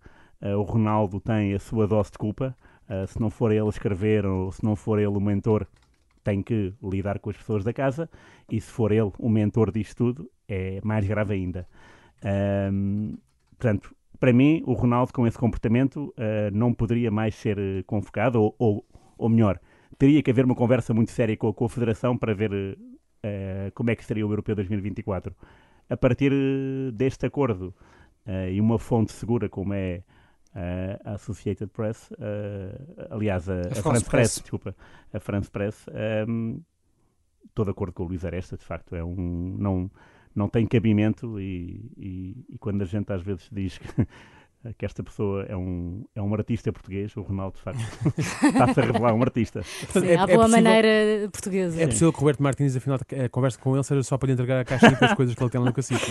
o 0.42 0.60
Ronaldo 0.60 1.20
tem 1.20 1.54
a 1.54 1.58
sua 1.58 1.86
dose 1.86 2.10
de 2.10 2.18
culpa. 2.18 2.54
Se 3.08 3.18
não 3.18 3.30
for 3.30 3.50
ele 3.50 3.66
escrever 3.66 4.26
ou 4.26 4.52
se 4.52 4.62
não 4.62 4.76
for 4.76 4.98
ele 4.98 5.06
o 5.06 5.20
mentor, 5.20 5.66
tem 6.22 6.42
que 6.42 6.74
lidar 6.82 7.18
com 7.18 7.30
as 7.30 7.36
pessoas 7.38 7.64
da 7.64 7.72
casa. 7.72 8.10
E 8.50 8.60
se 8.60 8.70
for 8.70 8.92
ele 8.92 9.10
o 9.18 9.30
mentor 9.30 9.72
disto 9.72 9.96
tudo, 9.96 10.30
é 10.46 10.82
mais 10.84 11.06
grave 11.06 11.32
ainda. 11.32 11.66
portanto, 13.56 13.96
para 14.24 14.32
mim, 14.32 14.62
o 14.64 14.72
Ronaldo, 14.72 15.12
com 15.12 15.26
esse 15.26 15.36
comportamento, 15.36 16.14
não 16.50 16.72
poderia 16.72 17.10
mais 17.10 17.34
ser 17.34 17.58
convocado, 17.84 18.40
ou, 18.40 18.54
ou, 18.58 18.86
ou, 19.18 19.28
melhor, 19.28 19.60
teria 19.98 20.22
que 20.22 20.30
haver 20.30 20.46
uma 20.46 20.54
conversa 20.54 20.94
muito 20.94 21.10
séria 21.10 21.36
com, 21.36 21.52
com 21.52 21.66
a 21.66 21.68
Federação 21.68 22.16
para 22.16 22.32
ver 22.32 22.78
como 23.74 23.90
é 23.90 23.94
que 23.94 24.02
seria 24.02 24.26
o 24.26 24.32
Europeu 24.32 24.54
2024. 24.54 25.36
A 25.90 25.96
partir 25.96 26.32
deste 26.94 27.26
acordo 27.26 27.74
uh, 28.26 28.48
e 28.50 28.60
uma 28.60 28.78
fonte 28.78 29.12
segura 29.12 29.48
como 29.48 29.74
é 29.74 30.02
uh, 30.54 31.10
a 31.10 31.12
Associated 31.12 31.70
Press, 31.70 32.10
uh, 32.12 33.06
aliás, 33.10 33.48
a, 33.48 33.54
a, 33.54 33.58
a 33.58 33.62
France, 33.62 33.82
France 33.82 34.04
Press, 34.04 34.08
Press, 34.08 34.40
desculpa, 34.40 34.76
a 35.12 35.20
France 35.20 35.50
Press, 35.50 35.86
um, 36.26 36.62
estou 37.46 37.64
de 37.64 37.70
acordo 37.70 37.92
com 37.92 38.04
o 38.04 38.06
Luís 38.06 38.24
Aresta, 38.24 38.56
de 38.56 38.64
facto, 38.64 38.96
é 38.96 39.04
um, 39.04 39.56
não, 39.58 39.90
não 40.34 40.48
tem 40.48 40.66
cabimento 40.66 41.40
e, 41.40 41.90
e, 41.96 42.44
e 42.50 42.58
quando 42.58 42.82
a 42.82 42.84
gente 42.84 43.12
às 43.12 43.22
vezes 43.22 43.48
diz 43.52 43.78
que 43.78 43.86
que 44.78 44.86
esta 44.86 45.02
pessoa 45.02 45.44
é 45.48 45.56
um, 45.56 46.04
é 46.14 46.22
um 46.22 46.32
artista 46.32 46.72
português, 46.72 47.14
o 47.16 47.22
Ronaldo, 47.22 47.56
de 47.56 47.62
facto, 47.62 47.80
está-se 48.16 48.80
a 48.80 48.84
revelar 48.84 49.14
um 49.14 49.22
artista. 49.22 49.62
Sim, 49.62 50.06
é, 50.06 50.16
à 50.16 50.26
boa 50.26 50.32
é 50.32 50.36
possível, 50.36 50.48
maneira 50.48 51.28
portuguesa. 51.30 51.82
É 51.82 51.86
possível 51.86 52.12
que 52.12 52.18
o 52.18 52.20
Roberto 52.20 52.42
Martins, 52.42 52.76
afinal, 52.76 52.98
a 53.24 53.28
conversa 53.28 53.58
com 53.58 53.74
ele 53.74 53.84
seja 53.84 54.02
só 54.02 54.16
para 54.16 54.28
lhe 54.28 54.32
entregar 54.32 54.60
a 54.60 54.64
caixa 54.64 54.96
com 54.96 55.04
as 55.04 55.14
coisas 55.14 55.34
que 55.34 55.42
ele 55.42 55.50
tem 55.50 55.60
no 55.60 55.72
cacete. 55.72 56.10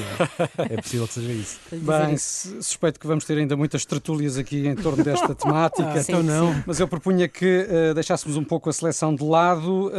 É? 0.60 0.74
é 0.74 0.82
possível 0.82 1.08
que 1.08 1.14
seja 1.14 1.32
isso. 1.32 1.60
Bem, 1.72 2.18
suspeito 2.18 3.00
que 3.00 3.08
vamos 3.08 3.26
ter 3.26 3.38
ainda 3.38 3.58
muitas 3.58 3.86
tertúlias 3.86 4.38
aqui 4.38 4.68
em 4.68 4.76
torno 4.76 5.04
desta 5.04 5.34
temática. 5.34 5.92
Ah, 5.92 6.00
então 6.00 6.22
não. 6.22 6.64
Mas 6.68 6.80
eu 6.80 6.88
propunha 6.88 7.28
que 7.28 7.68
uh, 7.68 7.94
deixássemos 7.96 8.38
um 8.38 8.44
pouco 8.44 8.70
a 8.70 8.74
seleção 8.74 9.16
de 9.16 9.24
lado 9.24 9.88
uh, 9.88 9.92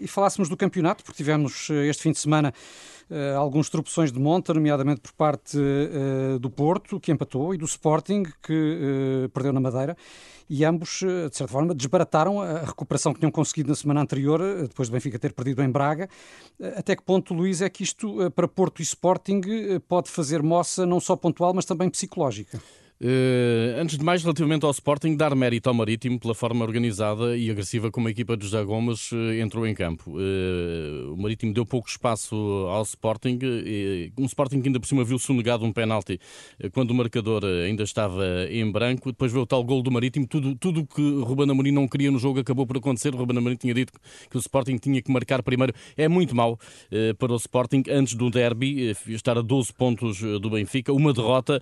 e 0.00 0.08
falássemos 0.08 0.48
do 0.48 0.56
campeonato, 0.56 1.04
porque 1.04 1.16
tivemos 1.16 1.68
uh, 1.70 1.74
este 1.74 2.02
fim 2.02 2.10
de 2.10 2.18
semana 2.18 2.52
uh, 3.10 3.38
alguns 3.38 3.68
tropeções 3.68 4.12
de 4.12 4.18
monta, 4.18 4.52
nomeadamente 4.52 5.00
por 5.00 5.12
parte 5.12 5.58
uh, 5.58 6.38
do 6.38 6.50
Porto, 6.50 6.98
que 7.00 7.10
empatou, 7.12 7.54
e 7.54 7.58
do 7.58 7.64
Sporting, 7.64 8.24
que 8.42 9.24
uh, 9.24 9.28
perdeu 9.30 9.52
na 9.52 9.60
Madeira. 9.60 9.96
E 10.48 10.64
ambos, 10.64 10.98
de 10.98 11.34
certa 11.34 11.50
forma, 11.50 11.74
desbarataram 11.74 12.42
a 12.42 12.58
recuperação 12.58 13.14
que 13.14 13.20
tinham 13.20 13.30
conseguido 13.30 13.70
na 13.70 13.74
semana 13.74 14.02
anterior, 14.02 14.40
depois 14.68 14.88
do 14.88 14.92
Benfica 14.92 15.18
ter 15.18 15.32
perdido 15.32 15.62
em 15.62 15.70
Braga. 15.70 16.10
Até 16.76 16.94
que 16.94 17.02
ponto, 17.02 17.32
Luís, 17.32 17.62
é 17.62 17.70
que 17.70 17.82
isto 17.82 18.30
para 18.32 18.46
Porto 18.46 18.80
e 18.80 18.82
Sporting 18.82 19.40
pode 19.88 20.10
fazer 20.10 20.42
moça 20.42 20.84
não 20.84 21.00
só 21.00 21.16
pontual, 21.16 21.54
mas 21.54 21.64
também 21.64 21.88
psicológica? 21.88 22.60
Uh, 23.02 23.80
antes 23.80 23.98
de 23.98 24.04
mais, 24.04 24.22
relativamente 24.22 24.64
ao 24.64 24.70
Sporting, 24.70 25.16
dar 25.16 25.34
mérito 25.34 25.68
ao 25.68 25.74
Marítimo 25.74 26.20
pela 26.20 26.36
forma 26.36 26.64
organizada 26.64 27.36
e 27.36 27.50
agressiva 27.50 27.90
como 27.90 28.06
a 28.06 28.12
equipa 28.12 28.36
de 28.36 28.44
José 28.44 28.62
Gomes 28.62 29.10
uh, 29.10 29.32
entrou 29.42 29.66
em 29.66 29.74
campo. 29.74 30.12
Uh, 30.12 31.12
o 31.12 31.16
Marítimo 31.16 31.52
deu 31.52 31.66
pouco 31.66 31.88
espaço 31.88 32.36
ao 32.68 32.82
Sporting, 32.82 33.40
um 34.16 34.24
Sporting 34.24 34.60
que 34.60 34.68
ainda 34.68 34.78
por 34.78 34.86
cima 34.86 35.02
viu 35.02 35.18
sonegado 35.18 35.64
um 35.64 35.72
penalti 35.72 36.20
quando 36.72 36.92
o 36.92 36.94
marcador 36.94 37.44
ainda 37.44 37.82
estava 37.82 38.24
em 38.48 38.70
branco. 38.70 39.10
Depois 39.10 39.32
veio 39.32 39.42
o 39.42 39.46
tal 39.46 39.64
gol 39.64 39.82
do 39.82 39.90
Marítimo. 39.90 40.24
Tudo 40.24 40.50
o 40.50 40.54
tudo 40.54 40.86
que 40.86 41.02
Ruben 41.24 41.50
Amorim 41.50 41.72
não 41.72 41.88
queria 41.88 42.10
no 42.10 42.20
jogo 42.20 42.38
acabou 42.38 42.64
por 42.64 42.76
acontecer. 42.76 43.12
O 43.14 43.18
Ruben 43.18 43.36
Amorim 43.36 43.56
tinha 43.56 43.74
dito 43.74 43.92
que 44.30 44.36
o 44.36 44.38
Sporting 44.38 44.76
tinha 44.76 45.02
que 45.02 45.10
marcar 45.10 45.42
primeiro. 45.42 45.74
É 45.96 46.06
muito 46.06 46.36
mau 46.36 46.56
para 47.18 47.32
o 47.32 47.36
Sporting, 47.36 47.82
antes 47.90 48.14
do 48.14 48.30
derby, 48.30 48.94
estar 49.08 49.36
a 49.36 49.42
12 49.42 49.72
pontos 49.72 50.20
do 50.20 50.50
Benfica. 50.50 50.92
Uma 50.92 51.12
derrota. 51.12 51.60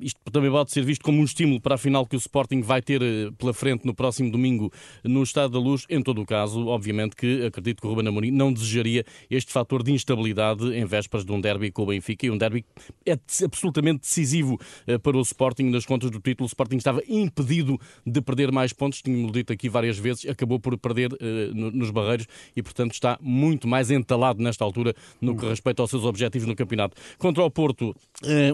isto 0.00 0.21
também 0.30 0.50
pode 0.50 0.70
ser 0.70 0.84
visto 0.84 1.02
como 1.02 1.20
um 1.20 1.24
estímulo 1.24 1.60
para 1.60 1.74
a 1.74 1.78
final 1.78 2.06
que 2.06 2.14
o 2.14 2.18
Sporting 2.18 2.60
vai 2.60 2.80
ter 2.80 3.02
eh, 3.02 3.30
pela 3.36 3.52
frente 3.52 3.84
no 3.84 3.94
próximo 3.94 4.30
domingo 4.30 4.72
no 5.02 5.22
Estado 5.22 5.52
da 5.52 5.58
Luz. 5.58 5.84
Em 5.88 6.02
todo 6.02 6.20
o 6.20 6.26
caso, 6.26 6.66
obviamente 6.68 7.16
que 7.16 7.44
acredito 7.44 7.80
que 7.80 7.86
o 7.86 7.90
Ruben 7.90 8.06
Amorim 8.06 8.30
não 8.30 8.52
desejaria 8.52 9.04
este 9.30 9.52
fator 9.52 9.82
de 9.82 9.92
instabilidade 9.92 10.72
em 10.74 10.84
vésperas 10.84 11.24
de 11.24 11.32
um 11.32 11.40
derby 11.40 11.72
com 11.72 11.82
o 11.82 11.86
Benfica 11.86 12.26
e 12.26 12.30
um 12.30 12.38
derby 12.38 12.64
é 13.04 13.18
absolutamente 13.44 14.00
decisivo 14.00 14.58
eh, 14.86 14.98
para 14.98 15.16
o 15.16 15.20
Sporting 15.22 15.64
nas 15.64 15.84
contas 15.84 16.10
do 16.10 16.20
título. 16.20 16.46
O 16.46 16.48
Sporting 16.48 16.76
estava 16.76 17.02
impedido 17.08 17.78
de 18.06 18.20
perder 18.20 18.52
mais 18.52 18.72
pontos, 18.72 19.02
tinha-me 19.02 19.30
dito 19.30 19.52
aqui 19.52 19.68
várias 19.68 19.98
vezes, 19.98 20.26
acabou 20.28 20.60
por 20.60 20.76
perder 20.78 21.12
uh, 21.12 21.18
nos 21.54 21.90
barreiros 21.90 22.26
e, 22.56 22.62
portanto, 22.62 22.92
está 22.92 23.18
muito 23.20 23.66
mais 23.66 23.90
entalado 23.90 24.42
nesta 24.42 24.64
altura 24.64 24.94
no 25.20 25.36
que 25.36 25.46
respeita 25.46 25.82
aos 25.82 25.90
seus 25.90 26.04
objetivos 26.04 26.46
no 26.46 26.54
campeonato. 26.54 26.96
Contra 27.18 27.42
o 27.42 27.50
Porto, 27.50 27.94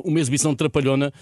uma 0.05 0.21
exibição 0.21 0.55
trapalhona, 0.55 1.13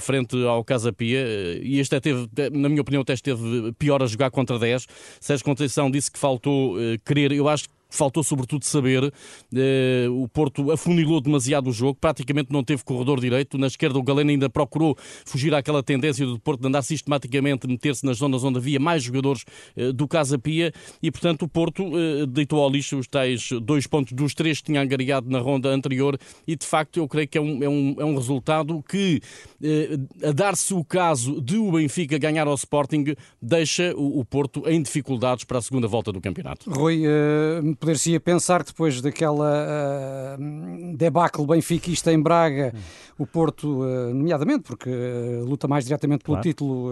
frente 0.00 0.36
ao 0.44 0.64
Casa 0.64 0.92
Pia, 0.92 1.20
eh, 1.20 1.60
e 1.62 1.80
este 1.80 1.94
é 1.94 2.00
teve, 2.00 2.28
na 2.52 2.68
minha 2.68 2.80
opinião, 2.80 3.02
até 3.02 3.12
esteve 3.12 3.72
pior 3.78 4.02
a 4.02 4.06
jogar 4.06 4.30
contra 4.30 4.58
10. 4.58 4.86
Sérgio 5.20 5.44
Conceição 5.44 5.90
disse 5.90 6.10
que 6.10 6.18
faltou 6.18 6.76
uh, 6.76 6.98
querer, 7.04 7.32
eu 7.32 7.48
acho 7.48 7.68
que 7.68 7.77
faltou 7.88 8.22
sobretudo 8.22 8.64
saber. 8.64 9.12
Eh, 9.54 10.06
o 10.10 10.28
Porto 10.28 10.70
afunilou 10.70 11.20
demasiado 11.20 11.68
o 11.68 11.72
jogo, 11.72 11.96
praticamente 12.00 12.52
não 12.52 12.62
teve 12.62 12.84
corredor 12.84 13.20
direito. 13.20 13.56
Na 13.56 13.66
esquerda, 13.66 13.98
o 13.98 14.02
Galeno 14.02 14.30
ainda 14.30 14.50
procurou 14.50 14.96
fugir 15.24 15.54
àquela 15.54 15.82
tendência 15.82 16.26
do 16.26 16.38
Porto 16.38 16.60
de 16.60 16.68
andar 16.68 16.82
sistematicamente, 16.82 17.66
meter-se 17.66 18.04
nas 18.04 18.18
zonas 18.18 18.44
onde 18.44 18.58
havia 18.58 18.78
mais 18.78 19.02
jogadores 19.02 19.44
eh, 19.76 19.92
do 19.92 20.06
Casa 20.06 20.38
Pia 20.38 20.72
e, 21.02 21.10
portanto, 21.10 21.42
o 21.42 21.48
Porto 21.48 21.82
eh, 21.98 22.26
deitou 22.26 22.62
ao 22.62 22.70
lixo 22.70 22.98
os 22.98 23.06
tais 23.06 23.50
dois 23.62 23.86
pontos 23.86 24.12
dos 24.12 24.34
três 24.34 24.58
que 24.58 24.64
tinha 24.64 24.82
angariado 24.82 25.30
na 25.30 25.38
ronda 25.38 25.70
anterior 25.70 26.18
e, 26.46 26.54
de 26.56 26.66
facto, 26.66 26.98
eu 26.98 27.08
creio 27.08 27.28
que 27.28 27.38
é 27.38 27.40
um, 27.40 27.64
é 27.64 27.68
um, 27.68 27.96
é 27.98 28.04
um 28.04 28.14
resultado 28.14 28.82
que, 28.82 29.20
eh, 29.62 29.98
a 30.28 30.32
dar-se 30.32 30.74
o 30.74 30.84
caso 30.84 31.40
de 31.40 31.56
o 31.56 31.72
Benfica 31.72 32.18
ganhar 32.18 32.46
ao 32.46 32.54
Sporting, 32.54 33.14
deixa 33.40 33.94
o, 33.96 34.20
o 34.20 34.24
Porto 34.24 34.68
em 34.68 34.82
dificuldades 34.82 35.44
para 35.44 35.58
a 35.58 35.62
segunda 35.62 35.88
volta 35.88 36.12
do 36.12 36.20
campeonato. 36.20 36.70
Rui, 36.70 37.04
uh 37.06 37.77
poder-se 37.78 38.18
pensar 38.20 38.62
que 38.64 38.70
depois 38.72 39.00
daquela 39.00 40.36
uh, 40.38 40.96
debacle 40.96 41.46
benfiquista 41.46 42.12
em 42.12 42.20
Braga, 42.20 42.74
o 43.18 43.26
Porto, 43.26 43.82
uh, 43.82 44.12
nomeadamente, 44.12 44.64
porque 44.64 44.90
uh, 44.90 45.44
luta 45.44 45.68
mais 45.68 45.84
diretamente 45.84 46.24
pelo 46.24 46.36
claro. 46.36 46.48
título 46.48 46.90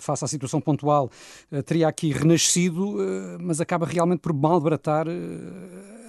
face 0.00 0.24
à 0.24 0.28
situação 0.28 0.60
pontual, 0.60 1.10
teria 1.66 1.88
aqui 1.88 2.12
renascido, 2.12 2.96
mas 3.40 3.60
acaba 3.60 3.86
realmente 3.86 4.20
por 4.20 4.32
malbaratar 4.32 5.06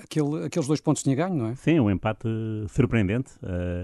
aquele, 0.04 0.46
aqueles 0.46 0.68
dois 0.68 0.82
pontos 0.82 1.02
que 1.02 1.10
tinha 1.10 1.16
ganho, 1.16 1.36
não 1.36 1.48
é? 1.48 1.56
Sim, 1.56 1.80
um 1.80 1.90
empate 1.90 2.28
surpreendente, 2.70 3.32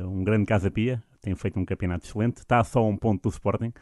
um 0.07 0.23
grande 0.23 0.45
Casa 0.45 0.69
Pia, 0.69 1.01
tem 1.21 1.35
feito 1.35 1.59
um 1.59 1.65
campeonato 1.65 2.05
excelente, 2.05 2.37
está 2.37 2.63
só 2.63 2.85
um 2.87 2.95
ponto 2.95 3.23
do 3.23 3.29
Sporting, 3.29 3.73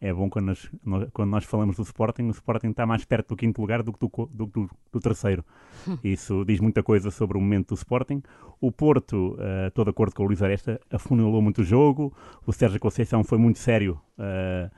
é 0.00 0.12
bom 0.14 0.30
quando 0.30 0.46
nós, 0.46 0.70
quando 1.12 1.28
nós 1.28 1.44
falamos 1.44 1.76
do 1.76 1.82
Sporting, 1.82 2.22
o 2.22 2.30
Sporting 2.30 2.68
está 2.68 2.86
mais 2.86 3.04
perto 3.04 3.28
do 3.28 3.36
quinto 3.36 3.60
lugar 3.60 3.82
do 3.82 3.92
que 3.92 3.98
do, 3.98 4.08
do, 4.32 4.46
do, 4.46 4.70
do 4.90 5.00
terceiro. 5.00 5.44
Isso 6.02 6.42
diz 6.46 6.58
muita 6.58 6.82
coisa 6.82 7.10
sobre 7.10 7.36
o 7.36 7.40
momento 7.40 7.68
do 7.68 7.74
Sporting. 7.74 8.22
O 8.60 8.72
Porto, 8.72 9.34
uh, 9.34 9.68
estou 9.68 9.84
de 9.84 9.90
acordo 9.90 10.14
com 10.14 10.22
o 10.22 10.26
Luís 10.26 10.42
Aresta, 10.42 10.80
afunilou 10.90 11.42
muito 11.42 11.60
o 11.60 11.64
jogo. 11.64 12.16
O 12.46 12.52
Sérgio 12.52 12.80
Conceição 12.80 13.22
foi 13.22 13.36
muito 13.36 13.58
sério 13.58 14.00
uh, 14.18 14.70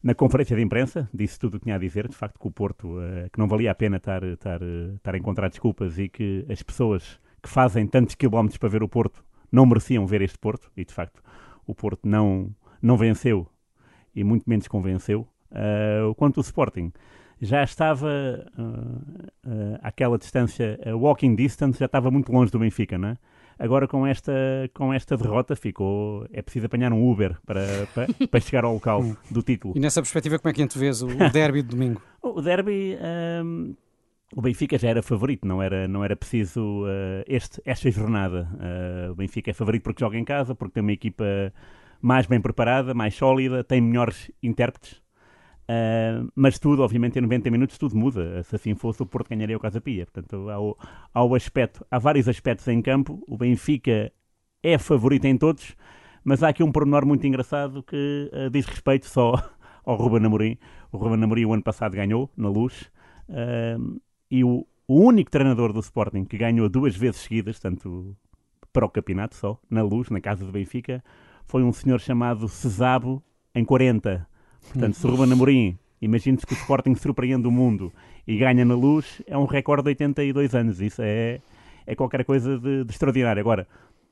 na 0.00 0.14
conferência 0.14 0.54
de 0.54 0.62
imprensa, 0.62 1.08
disse 1.12 1.36
tudo 1.36 1.56
o 1.56 1.58
que 1.58 1.64
tinha 1.64 1.74
a 1.74 1.78
dizer. 1.78 2.06
De 2.06 2.14
facto, 2.14 2.38
que 2.38 2.46
o 2.46 2.50
Porto, 2.52 2.86
uh, 2.86 3.28
que 3.32 3.38
não 3.40 3.48
valia 3.48 3.72
a 3.72 3.74
pena 3.74 3.96
estar, 3.96 4.22
estar, 4.22 4.60
estar 4.62 5.14
a 5.14 5.18
encontrar 5.18 5.48
desculpas 5.48 5.98
e 5.98 6.08
que 6.08 6.46
as 6.48 6.62
pessoas 6.62 7.18
que 7.42 7.48
fazem 7.48 7.88
tantos 7.88 8.14
quilómetros 8.14 8.56
para 8.56 8.68
ver 8.68 8.84
o 8.84 8.88
Porto 8.88 9.24
não 9.50 9.66
mereciam 9.66 10.06
ver 10.06 10.22
este 10.22 10.38
Porto. 10.38 10.70
E, 10.76 10.84
de 10.84 10.94
facto, 10.94 11.20
o 11.66 11.74
Porto 11.74 12.06
não, 12.08 12.54
não 12.80 12.96
venceu 12.96 13.48
e 14.14 14.24
muito 14.24 14.48
menos 14.48 14.68
convenceu. 14.68 15.26
Uh, 15.50 16.14
quanto 16.16 16.38
o 16.38 16.40
Sporting 16.40 16.92
já 17.40 17.62
estava 17.62 18.08
uh, 18.58 19.78
àquela 19.82 20.18
distância, 20.18 20.78
uh, 20.86 20.96
walking 20.96 21.34
distance, 21.34 21.78
já 21.78 21.86
estava 21.86 22.10
muito 22.10 22.32
longe 22.32 22.50
do 22.50 22.58
Benfica, 22.58 22.98
não 22.98 23.08
é? 23.08 23.16
Agora 23.58 23.86
com 23.86 24.04
esta, 24.06 24.32
com 24.74 24.92
esta 24.92 25.16
derrota 25.16 25.54
ficou. 25.54 26.26
É 26.32 26.42
preciso 26.42 26.66
apanhar 26.66 26.92
um 26.92 27.08
Uber 27.08 27.36
para, 27.46 27.86
para, 27.94 28.28
para 28.28 28.40
chegar 28.40 28.64
ao 28.64 28.74
local 28.74 29.00
hum. 29.02 29.14
do 29.30 29.42
título. 29.42 29.74
E 29.76 29.80
nessa 29.80 30.02
perspectiva, 30.02 30.38
como 30.38 30.50
é 30.50 30.52
que 30.52 30.62
antevês 30.62 31.02
o, 31.02 31.06
o 31.06 31.30
derby 31.30 31.62
de 31.62 31.68
domingo? 31.68 32.02
o 32.20 32.40
derby. 32.40 32.96
Um, 33.44 33.74
o 34.34 34.42
Benfica 34.42 34.76
já 34.76 34.88
era 34.88 35.00
favorito, 35.00 35.46
não 35.46 35.62
era, 35.62 35.86
não 35.86 36.02
era 36.02 36.16
preciso 36.16 36.82
uh, 36.82 37.22
este, 37.28 37.62
esta 37.64 37.88
jornada. 37.88 38.48
Uh, 38.54 39.12
o 39.12 39.14
Benfica 39.14 39.52
é 39.52 39.54
favorito 39.54 39.84
porque 39.84 40.00
joga 40.00 40.18
em 40.18 40.24
casa, 40.24 40.56
porque 40.56 40.74
tem 40.74 40.80
uma 40.80 40.92
equipa 40.92 41.24
mais 42.04 42.26
bem 42.26 42.38
preparada, 42.38 42.92
mais 42.92 43.14
sólida, 43.14 43.64
tem 43.64 43.80
melhores 43.80 44.30
intérpretes. 44.42 45.02
Uh, 45.62 46.30
mas 46.36 46.58
tudo, 46.58 46.82
obviamente, 46.82 47.18
em 47.18 47.22
90 47.22 47.50
minutos 47.50 47.78
tudo 47.78 47.96
muda. 47.96 48.42
Se 48.42 48.54
assim 48.56 48.74
fosse, 48.74 49.02
o 49.02 49.06
Porto 49.06 49.30
ganharia 49.30 49.56
o 49.56 49.60
Casa 49.60 49.80
Pia. 49.80 50.04
Portanto, 50.04 50.50
ao, 50.50 50.78
ao 51.14 51.34
aspecto, 51.34 51.82
há 51.90 51.98
vários 51.98 52.28
aspectos 52.28 52.68
em 52.68 52.82
campo. 52.82 53.24
O 53.26 53.38
Benfica 53.38 54.12
é 54.62 54.76
favorito 54.76 55.24
em 55.24 55.38
todos, 55.38 55.74
mas 56.22 56.42
há 56.42 56.50
aqui 56.50 56.62
um 56.62 56.70
pormenor 56.70 57.06
muito 57.06 57.26
engraçado 57.26 57.82
que 57.82 58.30
uh, 58.34 58.50
diz 58.50 58.66
respeito 58.66 59.06
só 59.06 59.32
ao 59.82 59.96
Ruben 59.96 60.26
Amorim. 60.26 60.58
O 60.92 60.98
Ruben 60.98 61.24
Amorim 61.24 61.46
o 61.46 61.54
ano 61.54 61.62
passado 61.62 61.96
ganhou, 61.96 62.30
na 62.36 62.50
Luz, 62.50 62.82
uh, 63.30 63.98
e 64.30 64.44
o, 64.44 64.66
o 64.86 65.00
único 65.00 65.30
treinador 65.30 65.72
do 65.72 65.80
Sporting 65.80 66.26
que 66.26 66.36
ganhou 66.36 66.68
duas 66.68 66.94
vezes 66.94 67.22
seguidas, 67.22 67.58
tanto 67.58 68.14
para 68.74 68.84
o 68.84 68.90
campeonato 68.90 69.36
só, 69.36 69.58
na 69.70 69.82
Luz, 69.82 70.10
na 70.10 70.20
casa 70.20 70.44
do 70.44 70.52
Benfica, 70.52 71.02
foi 71.46 71.62
um 71.62 71.72
senhor 71.72 72.00
chamado 72.00 72.48
Cesabo 72.48 73.22
em 73.54 73.64
40. 73.64 74.26
Portanto, 74.72 74.94
se 74.94 75.06
Ruben 75.06 75.32
Amorim, 75.32 75.78
imagine-se 76.00 76.46
que 76.46 76.54
o 76.54 76.56
Sporting 76.56 76.94
surpreende 76.94 77.46
o 77.46 77.50
mundo 77.50 77.92
e 78.26 78.36
ganha 78.36 78.64
na 78.64 78.74
luz, 78.74 79.22
é 79.26 79.36
um 79.36 79.44
recorde 79.44 79.84
de 79.84 79.88
82 79.90 80.54
anos. 80.54 80.80
Isso 80.80 81.02
é, 81.02 81.40
é 81.86 81.94
qualquer 81.94 82.24
coisa 82.24 82.58
de, 82.58 82.84
de 82.84 82.90
extraordinário. 82.90 83.40
Agora, 83.40 83.68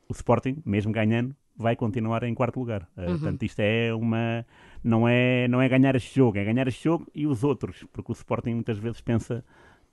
o 0.08 0.12
Sporting, 0.12 0.62
mesmo 0.64 0.92
ganhando, 0.92 1.34
vai 1.56 1.76
continuar 1.76 2.22
em 2.24 2.34
quarto 2.34 2.60
lugar. 2.60 2.88
Uh, 2.96 3.00
uhum. 3.00 3.06
Portanto, 3.06 3.42
isto 3.42 3.60
é 3.60 3.94
uma. 3.94 4.44
Não 4.82 5.08
é, 5.08 5.46
não 5.48 5.60
é 5.60 5.68
ganhar 5.68 5.94
este 5.94 6.16
jogo, 6.16 6.38
é 6.38 6.44
ganhar 6.44 6.66
este 6.66 6.84
jogo 6.84 7.06
e 7.14 7.26
os 7.26 7.44
outros, 7.44 7.84
porque 7.92 8.10
o 8.10 8.14
Sporting 8.14 8.54
muitas 8.54 8.78
vezes 8.78 9.00
pensa, 9.00 9.44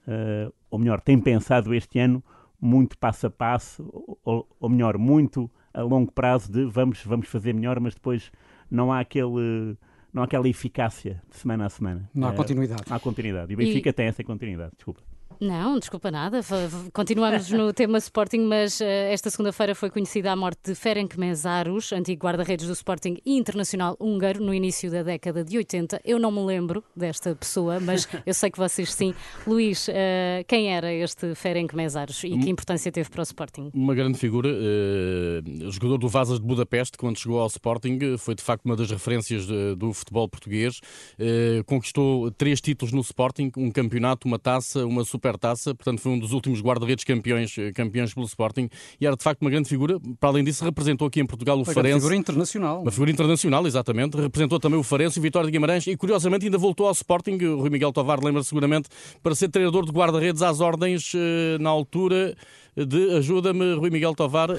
uh, 0.07 0.53
ou 0.69 0.79
melhor, 0.79 0.99
tem 0.99 1.19
pensado 1.19 1.73
este 1.73 1.99
ano 1.99 2.23
muito 2.59 2.97
passo 2.97 3.27
a 3.27 3.29
passo, 3.29 3.87
ou, 4.23 4.47
ou 4.59 4.69
melhor, 4.69 4.97
muito 4.97 5.49
a 5.73 5.81
longo 5.81 6.11
prazo 6.11 6.51
de 6.51 6.65
vamos, 6.65 7.03
vamos 7.03 7.27
fazer 7.27 7.53
melhor, 7.53 7.79
mas 7.79 7.93
depois 7.93 8.31
não 8.69 8.91
há 8.91 8.99
aquele 8.99 9.77
não 10.11 10.23
há 10.23 10.25
aquela 10.25 10.49
eficácia 10.49 11.21
de 11.29 11.37
semana 11.37 11.65
a 11.65 11.69
semana. 11.69 12.09
Não 12.13 12.27
há 12.27 12.33
é, 12.33 12.35
continuidade. 12.35 12.83
Não 12.87 12.97
há 12.97 12.99
continuidade. 12.99 13.51
E 13.51 13.55
o 13.55 13.57
Benfica 13.57 13.89
e... 13.89 13.93
tem 13.93 14.07
essa 14.07 14.23
continuidade, 14.23 14.71
desculpa. 14.75 15.01
Não, 15.39 15.79
desculpa 15.79 16.11
nada. 16.11 16.41
Continuamos 16.91 17.49
no 17.49 17.71
tema 17.73 17.97
Sporting, 17.97 18.41
mas 18.41 18.81
uh, 18.81 18.83
esta 18.83 19.29
segunda-feira 19.29 19.73
foi 19.73 19.89
conhecida 19.89 20.33
a 20.33 20.35
morte 20.35 20.59
de 20.65 20.75
Ferenc 20.75 21.17
Mesaros, 21.17 21.93
antigo 21.93 22.25
guarda-redes 22.25 22.67
do 22.67 22.73
Sporting 22.73 23.17
e 23.25 23.37
internacional 23.37 23.95
húngaro, 24.01 24.43
no 24.43 24.53
início 24.53 24.91
da 24.91 25.01
década 25.01 25.41
de 25.41 25.55
80. 25.55 26.01
Eu 26.03 26.19
não 26.19 26.29
me 26.29 26.41
lembro 26.43 26.83
desta 26.93 27.33
pessoa, 27.35 27.79
mas 27.79 28.05
eu 28.25 28.33
sei 28.33 28.51
que 28.51 28.57
vocês 28.57 28.93
sim. 28.93 29.13
Luís, 29.47 29.87
uh, 29.87 29.93
quem 30.45 30.75
era 30.75 30.93
este 30.93 31.33
Ferenc 31.35 31.73
Mesaros 31.73 32.21
e 32.25 32.37
que 32.37 32.49
importância 32.49 32.91
teve 32.91 33.09
para 33.09 33.21
o 33.21 33.23
Sporting? 33.23 33.71
Uma 33.73 33.95
grande 33.95 34.17
figura, 34.17 34.49
uh, 34.49 35.71
jogador 35.71 35.97
do 35.99 36.09
Vasas 36.09 36.37
de 36.37 36.45
Budapeste, 36.45 36.97
quando 36.97 37.17
chegou 37.17 37.39
ao 37.39 37.47
Sporting, 37.47 38.17
foi 38.17 38.35
de 38.35 38.43
facto 38.43 38.65
uma 38.65 38.75
das 38.75 38.91
referências 38.91 39.47
de, 39.47 39.75
do 39.75 39.93
futebol 39.93 40.27
português. 40.27 40.81
conquistou 41.65 42.29
três 42.31 42.59
títulos 42.59 42.91
no 42.91 42.99
Sporting, 42.99 43.51
um 43.55 43.71
campeonato, 43.71 44.27
uma 44.27 44.37
taça, 44.37 44.85
uma 44.85 45.05
super 45.05 45.28
supertaça, 45.29 45.75
portanto 45.75 46.01
foi 46.01 46.11
um 46.11 46.19
dos 46.19 46.31
últimos 46.31 46.61
guarda-redes 46.61 47.03
campeões, 47.03 47.55
eh, 47.57 47.71
campeões 47.71 48.13
pelo 48.13 48.25
Sporting 48.25 48.69
e 48.99 49.05
era 49.05 49.15
de 49.15 49.23
facto 49.23 49.41
uma 49.41 49.49
grande 49.49 49.69
figura. 49.69 49.99
Para 50.19 50.29
além 50.29 50.43
disso, 50.43 50.63
representou 50.63 51.07
aqui 51.07 51.19
em 51.19 51.25
Portugal 51.25 51.59
o 51.59 51.65
foi 51.65 51.73
Farense. 51.73 51.95
Uma 51.95 52.01
figura 52.01 52.15
internacional. 52.15 52.81
Uma 52.81 52.91
figura 52.91 53.11
internacional, 53.11 53.67
exatamente. 53.67 54.17
Representou 54.17 54.59
também 54.59 54.79
o 54.79 54.83
Farense 54.83 55.17
e 55.17 55.19
o 55.19 55.23
Vitória 55.23 55.45
de 55.45 55.51
Guimarães 55.51 55.85
e 55.87 55.95
curiosamente 55.95 56.45
ainda 56.45 56.57
voltou 56.57 56.87
ao 56.87 56.91
Sporting. 56.91 57.37
O 57.45 57.61
Rui 57.61 57.69
Miguel 57.69 57.91
Tovar 57.91 58.23
lembra 58.23 58.43
seguramente 58.43 58.89
para 59.21 59.35
ser 59.35 59.49
treinador 59.49 59.85
de 59.85 59.91
guarda-redes 59.91 60.41
às 60.41 60.59
ordens 60.59 61.13
eh, 61.15 61.57
na 61.59 61.69
altura 61.69 62.35
de 62.85 63.17
ajuda-me, 63.17 63.75
Rui 63.75 63.89
Miguel 63.89 64.15
Tovar, 64.15 64.49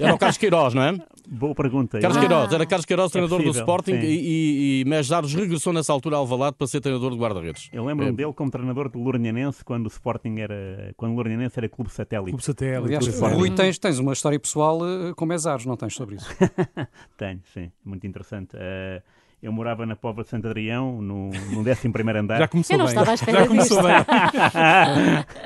era 0.00 0.14
o 0.14 0.18
Carlos 0.18 0.36
Queiroz, 0.38 0.74
não 0.74 0.82
é? 0.82 0.98
Boa 1.28 1.54
pergunta. 1.54 1.98
Carlos 2.00 2.16
ah. 2.16 2.20
Queiroz, 2.20 2.52
era 2.52 2.66
Carlos 2.66 2.86
Queiroz, 2.86 3.10
é 3.10 3.12
treinador 3.12 3.40
é 3.40 3.44
possível, 3.44 3.64
do 3.64 3.64
Sporting 3.64 4.00
sim. 4.00 4.06
e, 4.06 4.82
e, 4.82 4.84
e 4.84 5.36
regressou 5.36 5.72
nessa 5.72 5.92
altura 5.92 6.16
ao 6.16 6.26
Valado 6.26 6.56
para 6.56 6.66
ser 6.66 6.80
treinador 6.80 7.12
de 7.12 7.18
guarda-redes. 7.18 7.68
Eu 7.72 7.84
lembro-me 7.84 8.12
é. 8.12 8.14
dele 8.14 8.32
como 8.32 8.50
treinador 8.50 8.88
do 8.88 8.98
Lourinhanense 8.98 9.64
quando 9.64 9.86
o 9.86 9.88
Sporting 9.88 10.36
era, 10.38 10.92
quando 10.96 11.12
o 11.12 11.14
Lourinhanense 11.14 11.58
era 11.58 11.68
clube 11.68 11.90
satélite. 11.90 12.30
Clube 12.30 12.44
satélite. 12.44 12.94
Aliás, 12.94 13.20
Rui, 13.34 13.50
tens, 13.50 13.78
tens 13.78 13.98
uma 13.98 14.12
história 14.12 14.38
pessoal 14.38 14.78
uh, 14.80 15.14
com 15.14 15.26
Mesares, 15.26 15.66
não 15.66 15.76
tens 15.76 15.94
sobre 15.94 16.16
isso? 16.16 16.28
Tenho, 17.16 17.40
sim, 17.52 17.70
muito 17.84 18.06
interessante. 18.06 18.56
Uh, 18.56 19.02
eu 19.40 19.52
morava 19.52 19.86
na 19.86 19.94
Póvoa 19.94 20.24
de 20.24 20.30
Santo 20.30 20.48
Adrião, 20.48 21.00
no, 21.00 21.30
no 21.30 21.60
11 21.60 22.18
andar. 22.18 22.38
Já 22.38 22.48
começou 22.48 22.74
eu 22.74 22.78
não 22.78 22.86
bem. 22.86 22.94
Estava 22.94 23.10
à 23.12 23.14
espera 23.14 23.38
Já 23.38 23.46
começou 23.46 23.82
bem. 23.82 23.94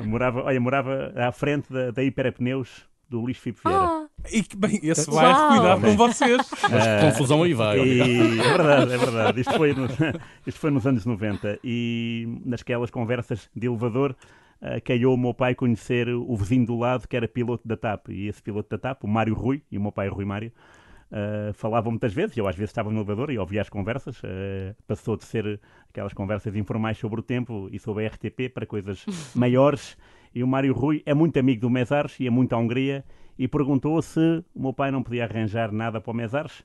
morava, 0.00 0.42
olha, 0.42 0.60
morava 0.60 1.12
à 1.16 1.30
frente 1.32 1.72
da, 1.72 1.90
da 1.90 2.02
Hiperapneus 2.02 2.86
do 3.08 3.20
Luís 3.20 3.36
Filipe 3.38 3.60
Vieira. 3.64 3.84
Ah. 3.84 4.06
E 4.32 4.42
que 4.42 4.56
bem, 4.56 4.80
esse 4.82 5.10
vai 5.10 5.32
Uau. 5.32 5.48
cuidado 5.48 5.80
com 5.82 5.96
vocês. 5.96 6.50
Uh, 6.64 7.10
confusão 7.10 7.42
aí 7.42 7.52
vai. 7.52 7.78
E, 7.78 8.40
é 8.40 8.56
verdade, 8.56 8.92
é 8.92 8.96
verdade. 8.96 9.40
Isto 9.40 9.54
foi, 9.54 9.74
nos, 9.74 9.92
isto 10.46 10.60
foi 10.60 10.70
nos 10.70 10.86
anos 10.86 11.04
90 11.04 11.60
e 11.62 12.40
nasquelas 12.44 12.90
conversas 12.90 13.48
de 13.54 13.66
elevador 13.66 14.16
uh, 14.60 14.82
calhou 14.82 15.14
o 15.14 15.18
meu 15.18 15.34
pai 15.34 15.54
conhecer 15.54 16.08
o 16.08 16.36
vizinho 16.36 16.66
do 16.66 16.76
lado 16.76 17.06
que 17.06 17.16
era 17.16 17.28
piloto 17.28 17.66
da 17.68 17.76
TAP. 17.76 18.08
E 18.08 18.28
esse 18.28 18.42
piloto 18.42 18.70
da 18.70 18.78
TAP, 18.78 19.04
o 19.04 19.08
Mário 19.08 19.34
Rui, 19.34 19.62
e 19.70 19.78
o 19.78 19.80
meu 19.80 19.92
pai 19.92 20.08
Rui 20.08 20.24
Mário, 20.24 20.50
Uh, 21.10 21.52
falavam 21.52 21.92
muitas 21.92 22.12
vezes, 22.12 22.36
eu 22.36 22.48
às 22.48 22.56
vezes 22.56 22.70
estava 22.70 22.90
no 22.90 22.96
elevador 22.98 23.30
e 23.30 23.38
ouvia 23.38 23.60
as 23.60 23.68
conversas, 23.68 24.18
uh, 24.22 24.74
passou 24.86 25.16
de 25.16 25.24
ser 25.24 25.60
aquelas 25.88 26.12
conversas 26.12 26.56
informais 26.56 26.98
sobre 26.98 27.20
o 27.20 27.22
tempo 27.22 27.68
e 27.70 27.78
sobre 27.78 28.04
a 28.04 28.08
RTP 28.08 28.48
para 28.52 28.66
coisas 28.66 29.04
maiores. 29.34 29.96
E 30.34 30.42
o 30.42 30.48
Mário 30.48 30.72
Rui 30.74 31.02
é 31.06 31.14
muito 31.14 31.38
amigo 31.38 31.60
do 31.60 31.70
Mesares 31.70 32.18
e 32.18 32.26
é 32.26 32.30
muito 32.30 32.52
à 32.54 32.58
Hungria 32.58 33.04
e 33.38 33.46
perguntou 33.46 34.00
se 34.02 34.44
o 34.54 34.62
meu 34.62 34.72
pai 34.72 34.90
não 34.90 35.02
podia 35.02 35.24
arranjar 35.24 35.70
nada 35.70 36.00
para 36.00 36.10
o 36.10 36.14
Mesares. 36.14 36.60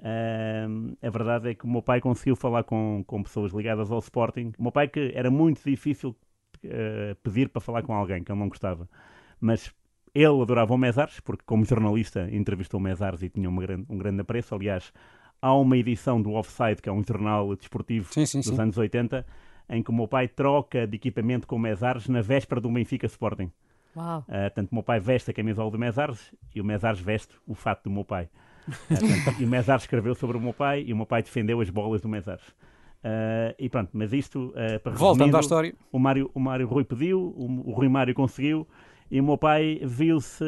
Uh, 0.00 0.96
a 1.00 1.10
verdade 1.10 1.50
é 1.50 1.54
que 1.54 1.64
o 1.64 1.68
meu 1.68 1.80
pai 1.80 2.00
conseguiu 2.00 2.34
falar 2.34 2.64
com, 2.64 3.04
com 3.06 3.22
pessoas 3.22 3.52
ligadas 3.52 3.92
ao 3.92 3.98
Sporting. 4.00 4.52
O 4.58 4.62
meu 4.62 4.72
pai 4.72 4.88
que 4.88 5.12
era 5.14 5.30
muito 5.30 5.62
difícil 5.64 6.16
pedir 7.22 7.50
para 7.50 7.60
falar 7.60 7.82
com 7.82 7.92
alguém 7.92 8.24
que 8.24 8.32
ele 8.32 8.38
não 8.38 8.48
gostava, 8.48 8.88
mas 9.38 9.70
ele 10.14 10.40
adorava 10.40 10.72
o 10.72 10.78
Mesares, 10.78 11.18
porque 11.20 11.42
como 11.44 11.64
jornalista 11.64 12.28
entrevistou 12.30 12.78
o 12.78 12.82
Mesares 12.82 13.22
e 13.22 13.28
tinha 13.28 13.50
grande, 13.50 13.84
um 13.88 13.98
grande 13.98 14.20
apreço. 14.20 14.54
Aliás, 14.54 14.92
há 15.42 15.52
uma 15.54 15.76
edição 15.76 16.22
do 16.22 16.32
Offside, 16.32 16.80
que 16.80 16.88
é 16.88 16.92
um 16.92 17.02
jornal 17.02 17.56
desportivo 17.56 18.12
sim, 18.12 18.24
sim, 18.24 18.38
dos 18.38 18.48
sim. 18.48 18.60
anos 18.60 18.78
80, 18.78 19.26
em 19.68 19.82
que 19.82 19.90
o 19.90 19.94
meu 19.94 20.06
pai 20.06 20.28
troca 20.28 20.86
de 20.86 20.96
equipamento 20.96 21.46
com 21.46 21.56
o 21.56 21.58
Mesares 21.58 22.08
na 22.08 22.22
véspera 22.22 22.60
do 22.60 22.70
Benfica 22.70 23.06
Sporting. 23.06 23.50
Uau. 23.96 24.20
Uh, 24.20 24.24
portanto, 24.24 24.70
o 24.70 24.74
meu 24.74 24.82
pai 24.84 25.00
veste 25.00 25.30
a 25.30 25.34
camisola 25.34 25.70
do 25.70 25.78
Mesares 25.78 26.32
e 26.54 26.60
o 26.60 26.64
Mesares 26.64 27.00
veste 27.00 27.34
o 27.46 27.54
fato 27.54 27.84
do 27.84 27.90
meu 27.90 28.04
pai. 28.04 28.28
Uh, 28.68 28.72
portanto, 28.88 29.40
e 29.40 29.44
o 29.44 29.48
Mesares 29.48 29.82
escreveu 29.82 30.14
sobre 30.14 30.36
o 30.36 30.40
meu 30.40 30.52
pai 30.52 30.84
e 30.86 30.92
o 30.92 30.96
meu 30.96 31.06
pai 31.06 31.22
defendeu 31.22 31.60
as 31.60 31.70
bolas 31.70 32.00
do 32.00 32.08
Mesares. 32.08 32.46
Uh, 33.04 33.54
e 33.58 33.68
pronto, 33.68 33.90
mas 33.92 34.12
isto 34.12 34.46
uh, 34.50 34.80
para 34.80 34.92
Voltando 34.92 35.36
à 35.36 35.40
história. 35.40 35.74
O 35.92 35.98
Mário, 35.98 36.30
o 36.32 36.40
Mário 36.40 36.66
Rui 36.66 36.84
pediu, 36.84 37.20
o, 37.20 37.70
o 37.70 37.72
Rui 37.72 37.88
Mário 37.88 38.14
conseguiu 38.14 38.66
e 39.14 39.20
o 39.20 39.22
meu 39.22 39.38
pai 39.38 39.80
viu-se, 39.84 40.44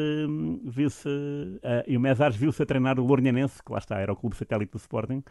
viu-se 0.65 1.07
uh, 1.07 1.87
e 1.87 1.95
o 1.95 2.01
Mesares 2.01 2.35
viu-se 2.35 2.61
a 2.61 2.65
treinar 2.65 2.99
o 2.99 3.05
Lourinhanense, 3.05 3.63
que 3.63 3.71
lá 3.71 3.77
está, 3.77 3.97
era 3.97 4.11
o 4.11 4.15
clube 4.17 4.35
satélite 4.35 4.73
do 4.73 4.77
Sporting, 4.77 5.23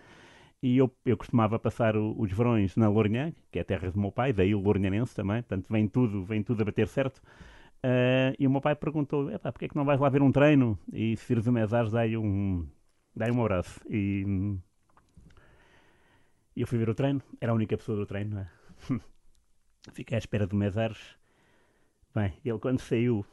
e 0.62 0.78
eu, 0.78 0.90
eu 1.05 1.19
costumava 1.19 1.59
passar 1.59 1.99
o, 1.99 2.19
os 2.19 2.33
verões 2.33 2.75
na 2.76 2.88
Lourinhã, 2.88 3.35
que 3.52 3.59
é 3.59 3.61
a 3.61 3.64
terra 3.66 3.90
do 3.90 4.00
meu 4.00 4.11
pai, 4.11 4.33
daí 4.33 4.55
o 4.55 4.59
Lourinhanense 4.59 5.14
também, 5.14 5.43
portanto 5.43 5.66
vem 5.71 5.87
tudo, 5.87 6.25
vem 6.25 6.43
tudo 6.43 6.62
a 6.62 6.64
bater 6.64 6.88
certo. 6.88 7.19
Uh, 7.85 8.33
e 8.38 8.47
o 8.47 8.50
meu 8.50 8.62
pai 8.62 8.75
perguntou: 8.75 9.28
porquê 9.38 9.66
é 9.66 9.69
que 9.69 9.76
não 9.76 9.85
vais 9.85 10.00
lá 10.00 10.09
ver 10.09 10.23
um 10.23 10.33
treino? 10.33 10.78
E 10.90 11.14
se 11.14 11.28
vires 11.28 11.47
o 11.47 11.52
Mesares, 11.52 11.93
dá-lhe 11.93 12.16
um, 12.16 12.66
dá 13.14 13.31
um 13.31 13.43
abraço. 13.43 13.78
E, 13.87 14.25
e 16.57 16.62
eu 16.62 16.66
fui 16.66 16.78
ver 16.78 16.88
o 16.88 16.95
treino, 16.95 17.21
era 17.38 17.52
a 17.52 17.55
única 17.55 17.76
pessoa 17.76 17.99
do 17.99 18.07
treino, 18.07 18.37
não 18.37 18.40
é? 18.40 18.49
Fiquei 19.93 20.16
à 20.16 20.19
espera 20.19 20.47
do 20.47 20.57
Mesares. 20.57 21.19
Bem, 22.17 22.33
ele 22.43 22.59
quando 22.59 22.81
saiu, 22.81 23.27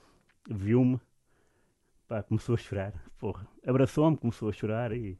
viu-me, 0.51 0.99
começou 2.27 2.53
a 2.53 2.57
chorar. 2.57 2.93
Porra, 3.17 3.47
abraçou-me, 3.65 4.17
começou 4.17 4.49
a 4.49 4.51
chorar 4.51 4.91
e 4.91 5.17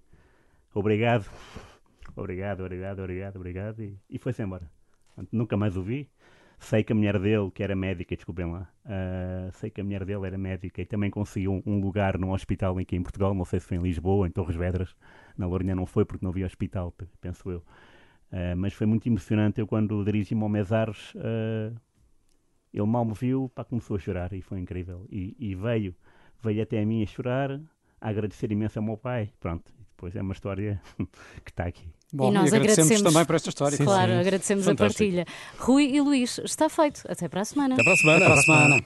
obrigado, 0.74 1.32
obrigado, 2.14 2.60
obrigado, 2.60 3.00
obrigado, 3.00 3.36
obrigado, 3.38 3.82
e, 3.82 3.98
e 4.10 4.20
foi-se 4.20 4.44
embora. 4.44 4.70
Nunca 5.32 5.56
mais 5.56 5.78
o 5.78 5.82
vi. 5.82 6.10
Sei 6.60 6.84
que 6.84 6.92
a 6.92 6.96
mulher 6.96 7.18
dele, 7.18 7.50
que 7.52 7.64
era 7.64 7.74
médica, 7.74 8.14
desculpem 8.18 8.52
lá, 8.52 8.70
uh, 8.84 9.50
sei 9.54 9.70
que 9.70 9.80
a 9.80 9.84
mulher 9.86 10.04
dele 10.04 10.28
era 10.28 10.38
médica 10.38 10.82
e 10.82 10.86
também 10.86 11.10
conseguiu 11.10 11.54
um, 11.54 11.64
um, 11.66 11.80
lugar 11.80 12.18
num 12.18 12.32
hospital 12.34 12.78
aqui 12.78 12.98
em 12.98 13.02
Portugal, 13.02 13.34
não 13.34 13.46
sei 13.46 13.62
se 13.62 13.68
foi 13.68 13.78
em 13.78 13.82
Lisboa, 13.82 14.28
em 14.28 14.32
Torres 14.32 14.58
Vedras, 14.58 14.94
na 15.38 15.48
Lourinhã 15.48 15.74
não 15.74 15.86
foi 15.86 16.04
porque 16.04 16.26
não 16.26 16.32
havia 16.32 16.46
hospital, 16.46 16.94
penso 17.22 17.50
eu. 17.50 17.60
Uh, 18.30 18.58
mas 18.58 18.74
foi 18.74 18.86
muito 18.86 19.08
emocionante. 19.08 19.62
Eu, 19.62 19.68
quando 19.68 20.04
dirigi-me 20.04 20.42
ao 20.42 20.50
Mesares, 20.50 21.14
uh, 21.16 21.74
ele 22.74 22.88
mal 22.88 23.06
me 23.06 23.14
viu, 23.14 23.52
pá, 23.54 23.64
começou 23.64 23.96
a 23.96 24.00
chorar 24.00 24.34
e 24.34 24.42
foi 24.42 24.60
incrível. 24.60 25.06
E, 25.12 25.36
e, 25.38 25.54
veio, 25.56 25.96
veio 26.42 26.64
até 26.64 26.82
a 26.82 26.86
mim 26.86 27.04
a 27.04 27.06
chorar, 27.06 27.60
a 28.02 28.10
agradecer 28.10 28.52
imenso 28.52 28.80
ao 28.80 28.86
meu 28.86 28.98
pai. 28.98 29.30
Pronto, 29.40 29.72
depois 29.96 30.16
é 30.16 30.22
uma 30.22 30.34
história 30.34 30.82
que 31.46 31.52
está 31.52 31.66
aqui. 31.66 31.88
Bom, 32.12 32.30
e 32.30 32.34
nós 32.34 32.52
e 32.52 32.56
agradecemos, 32.56 32.88
agradecemos, 32.92 33.02
também 33.14 33.26
por 33.26 33.36
esta 33.36 33.50
história. 33.50 33.78
Sim, 33.78 33.86
claro, 33.86 34.12
sim. 34.12 34.20
agradecemos 34.20 34.66
Fantástico. 34.66 35.04
a 35.04 35.24
partilha. 35.24 35.26
Rui 35.58 35.86
e 35.86 36.02
Luís, 36.02 36.40
está 36.44 36.70
feito. 36.70 37.04
Até 37.08 37.28
para 37.28 37.42
a 37.42 37.46
semana. 37.46 37.76
Até 37.76 37.84
para 37.84 37.94
a 37.94 37.98
semana. 37.98 38.18
Até 38.18 38.26
para 38.26 38.40
a 38.40 38.44
semana. 38.44 38.86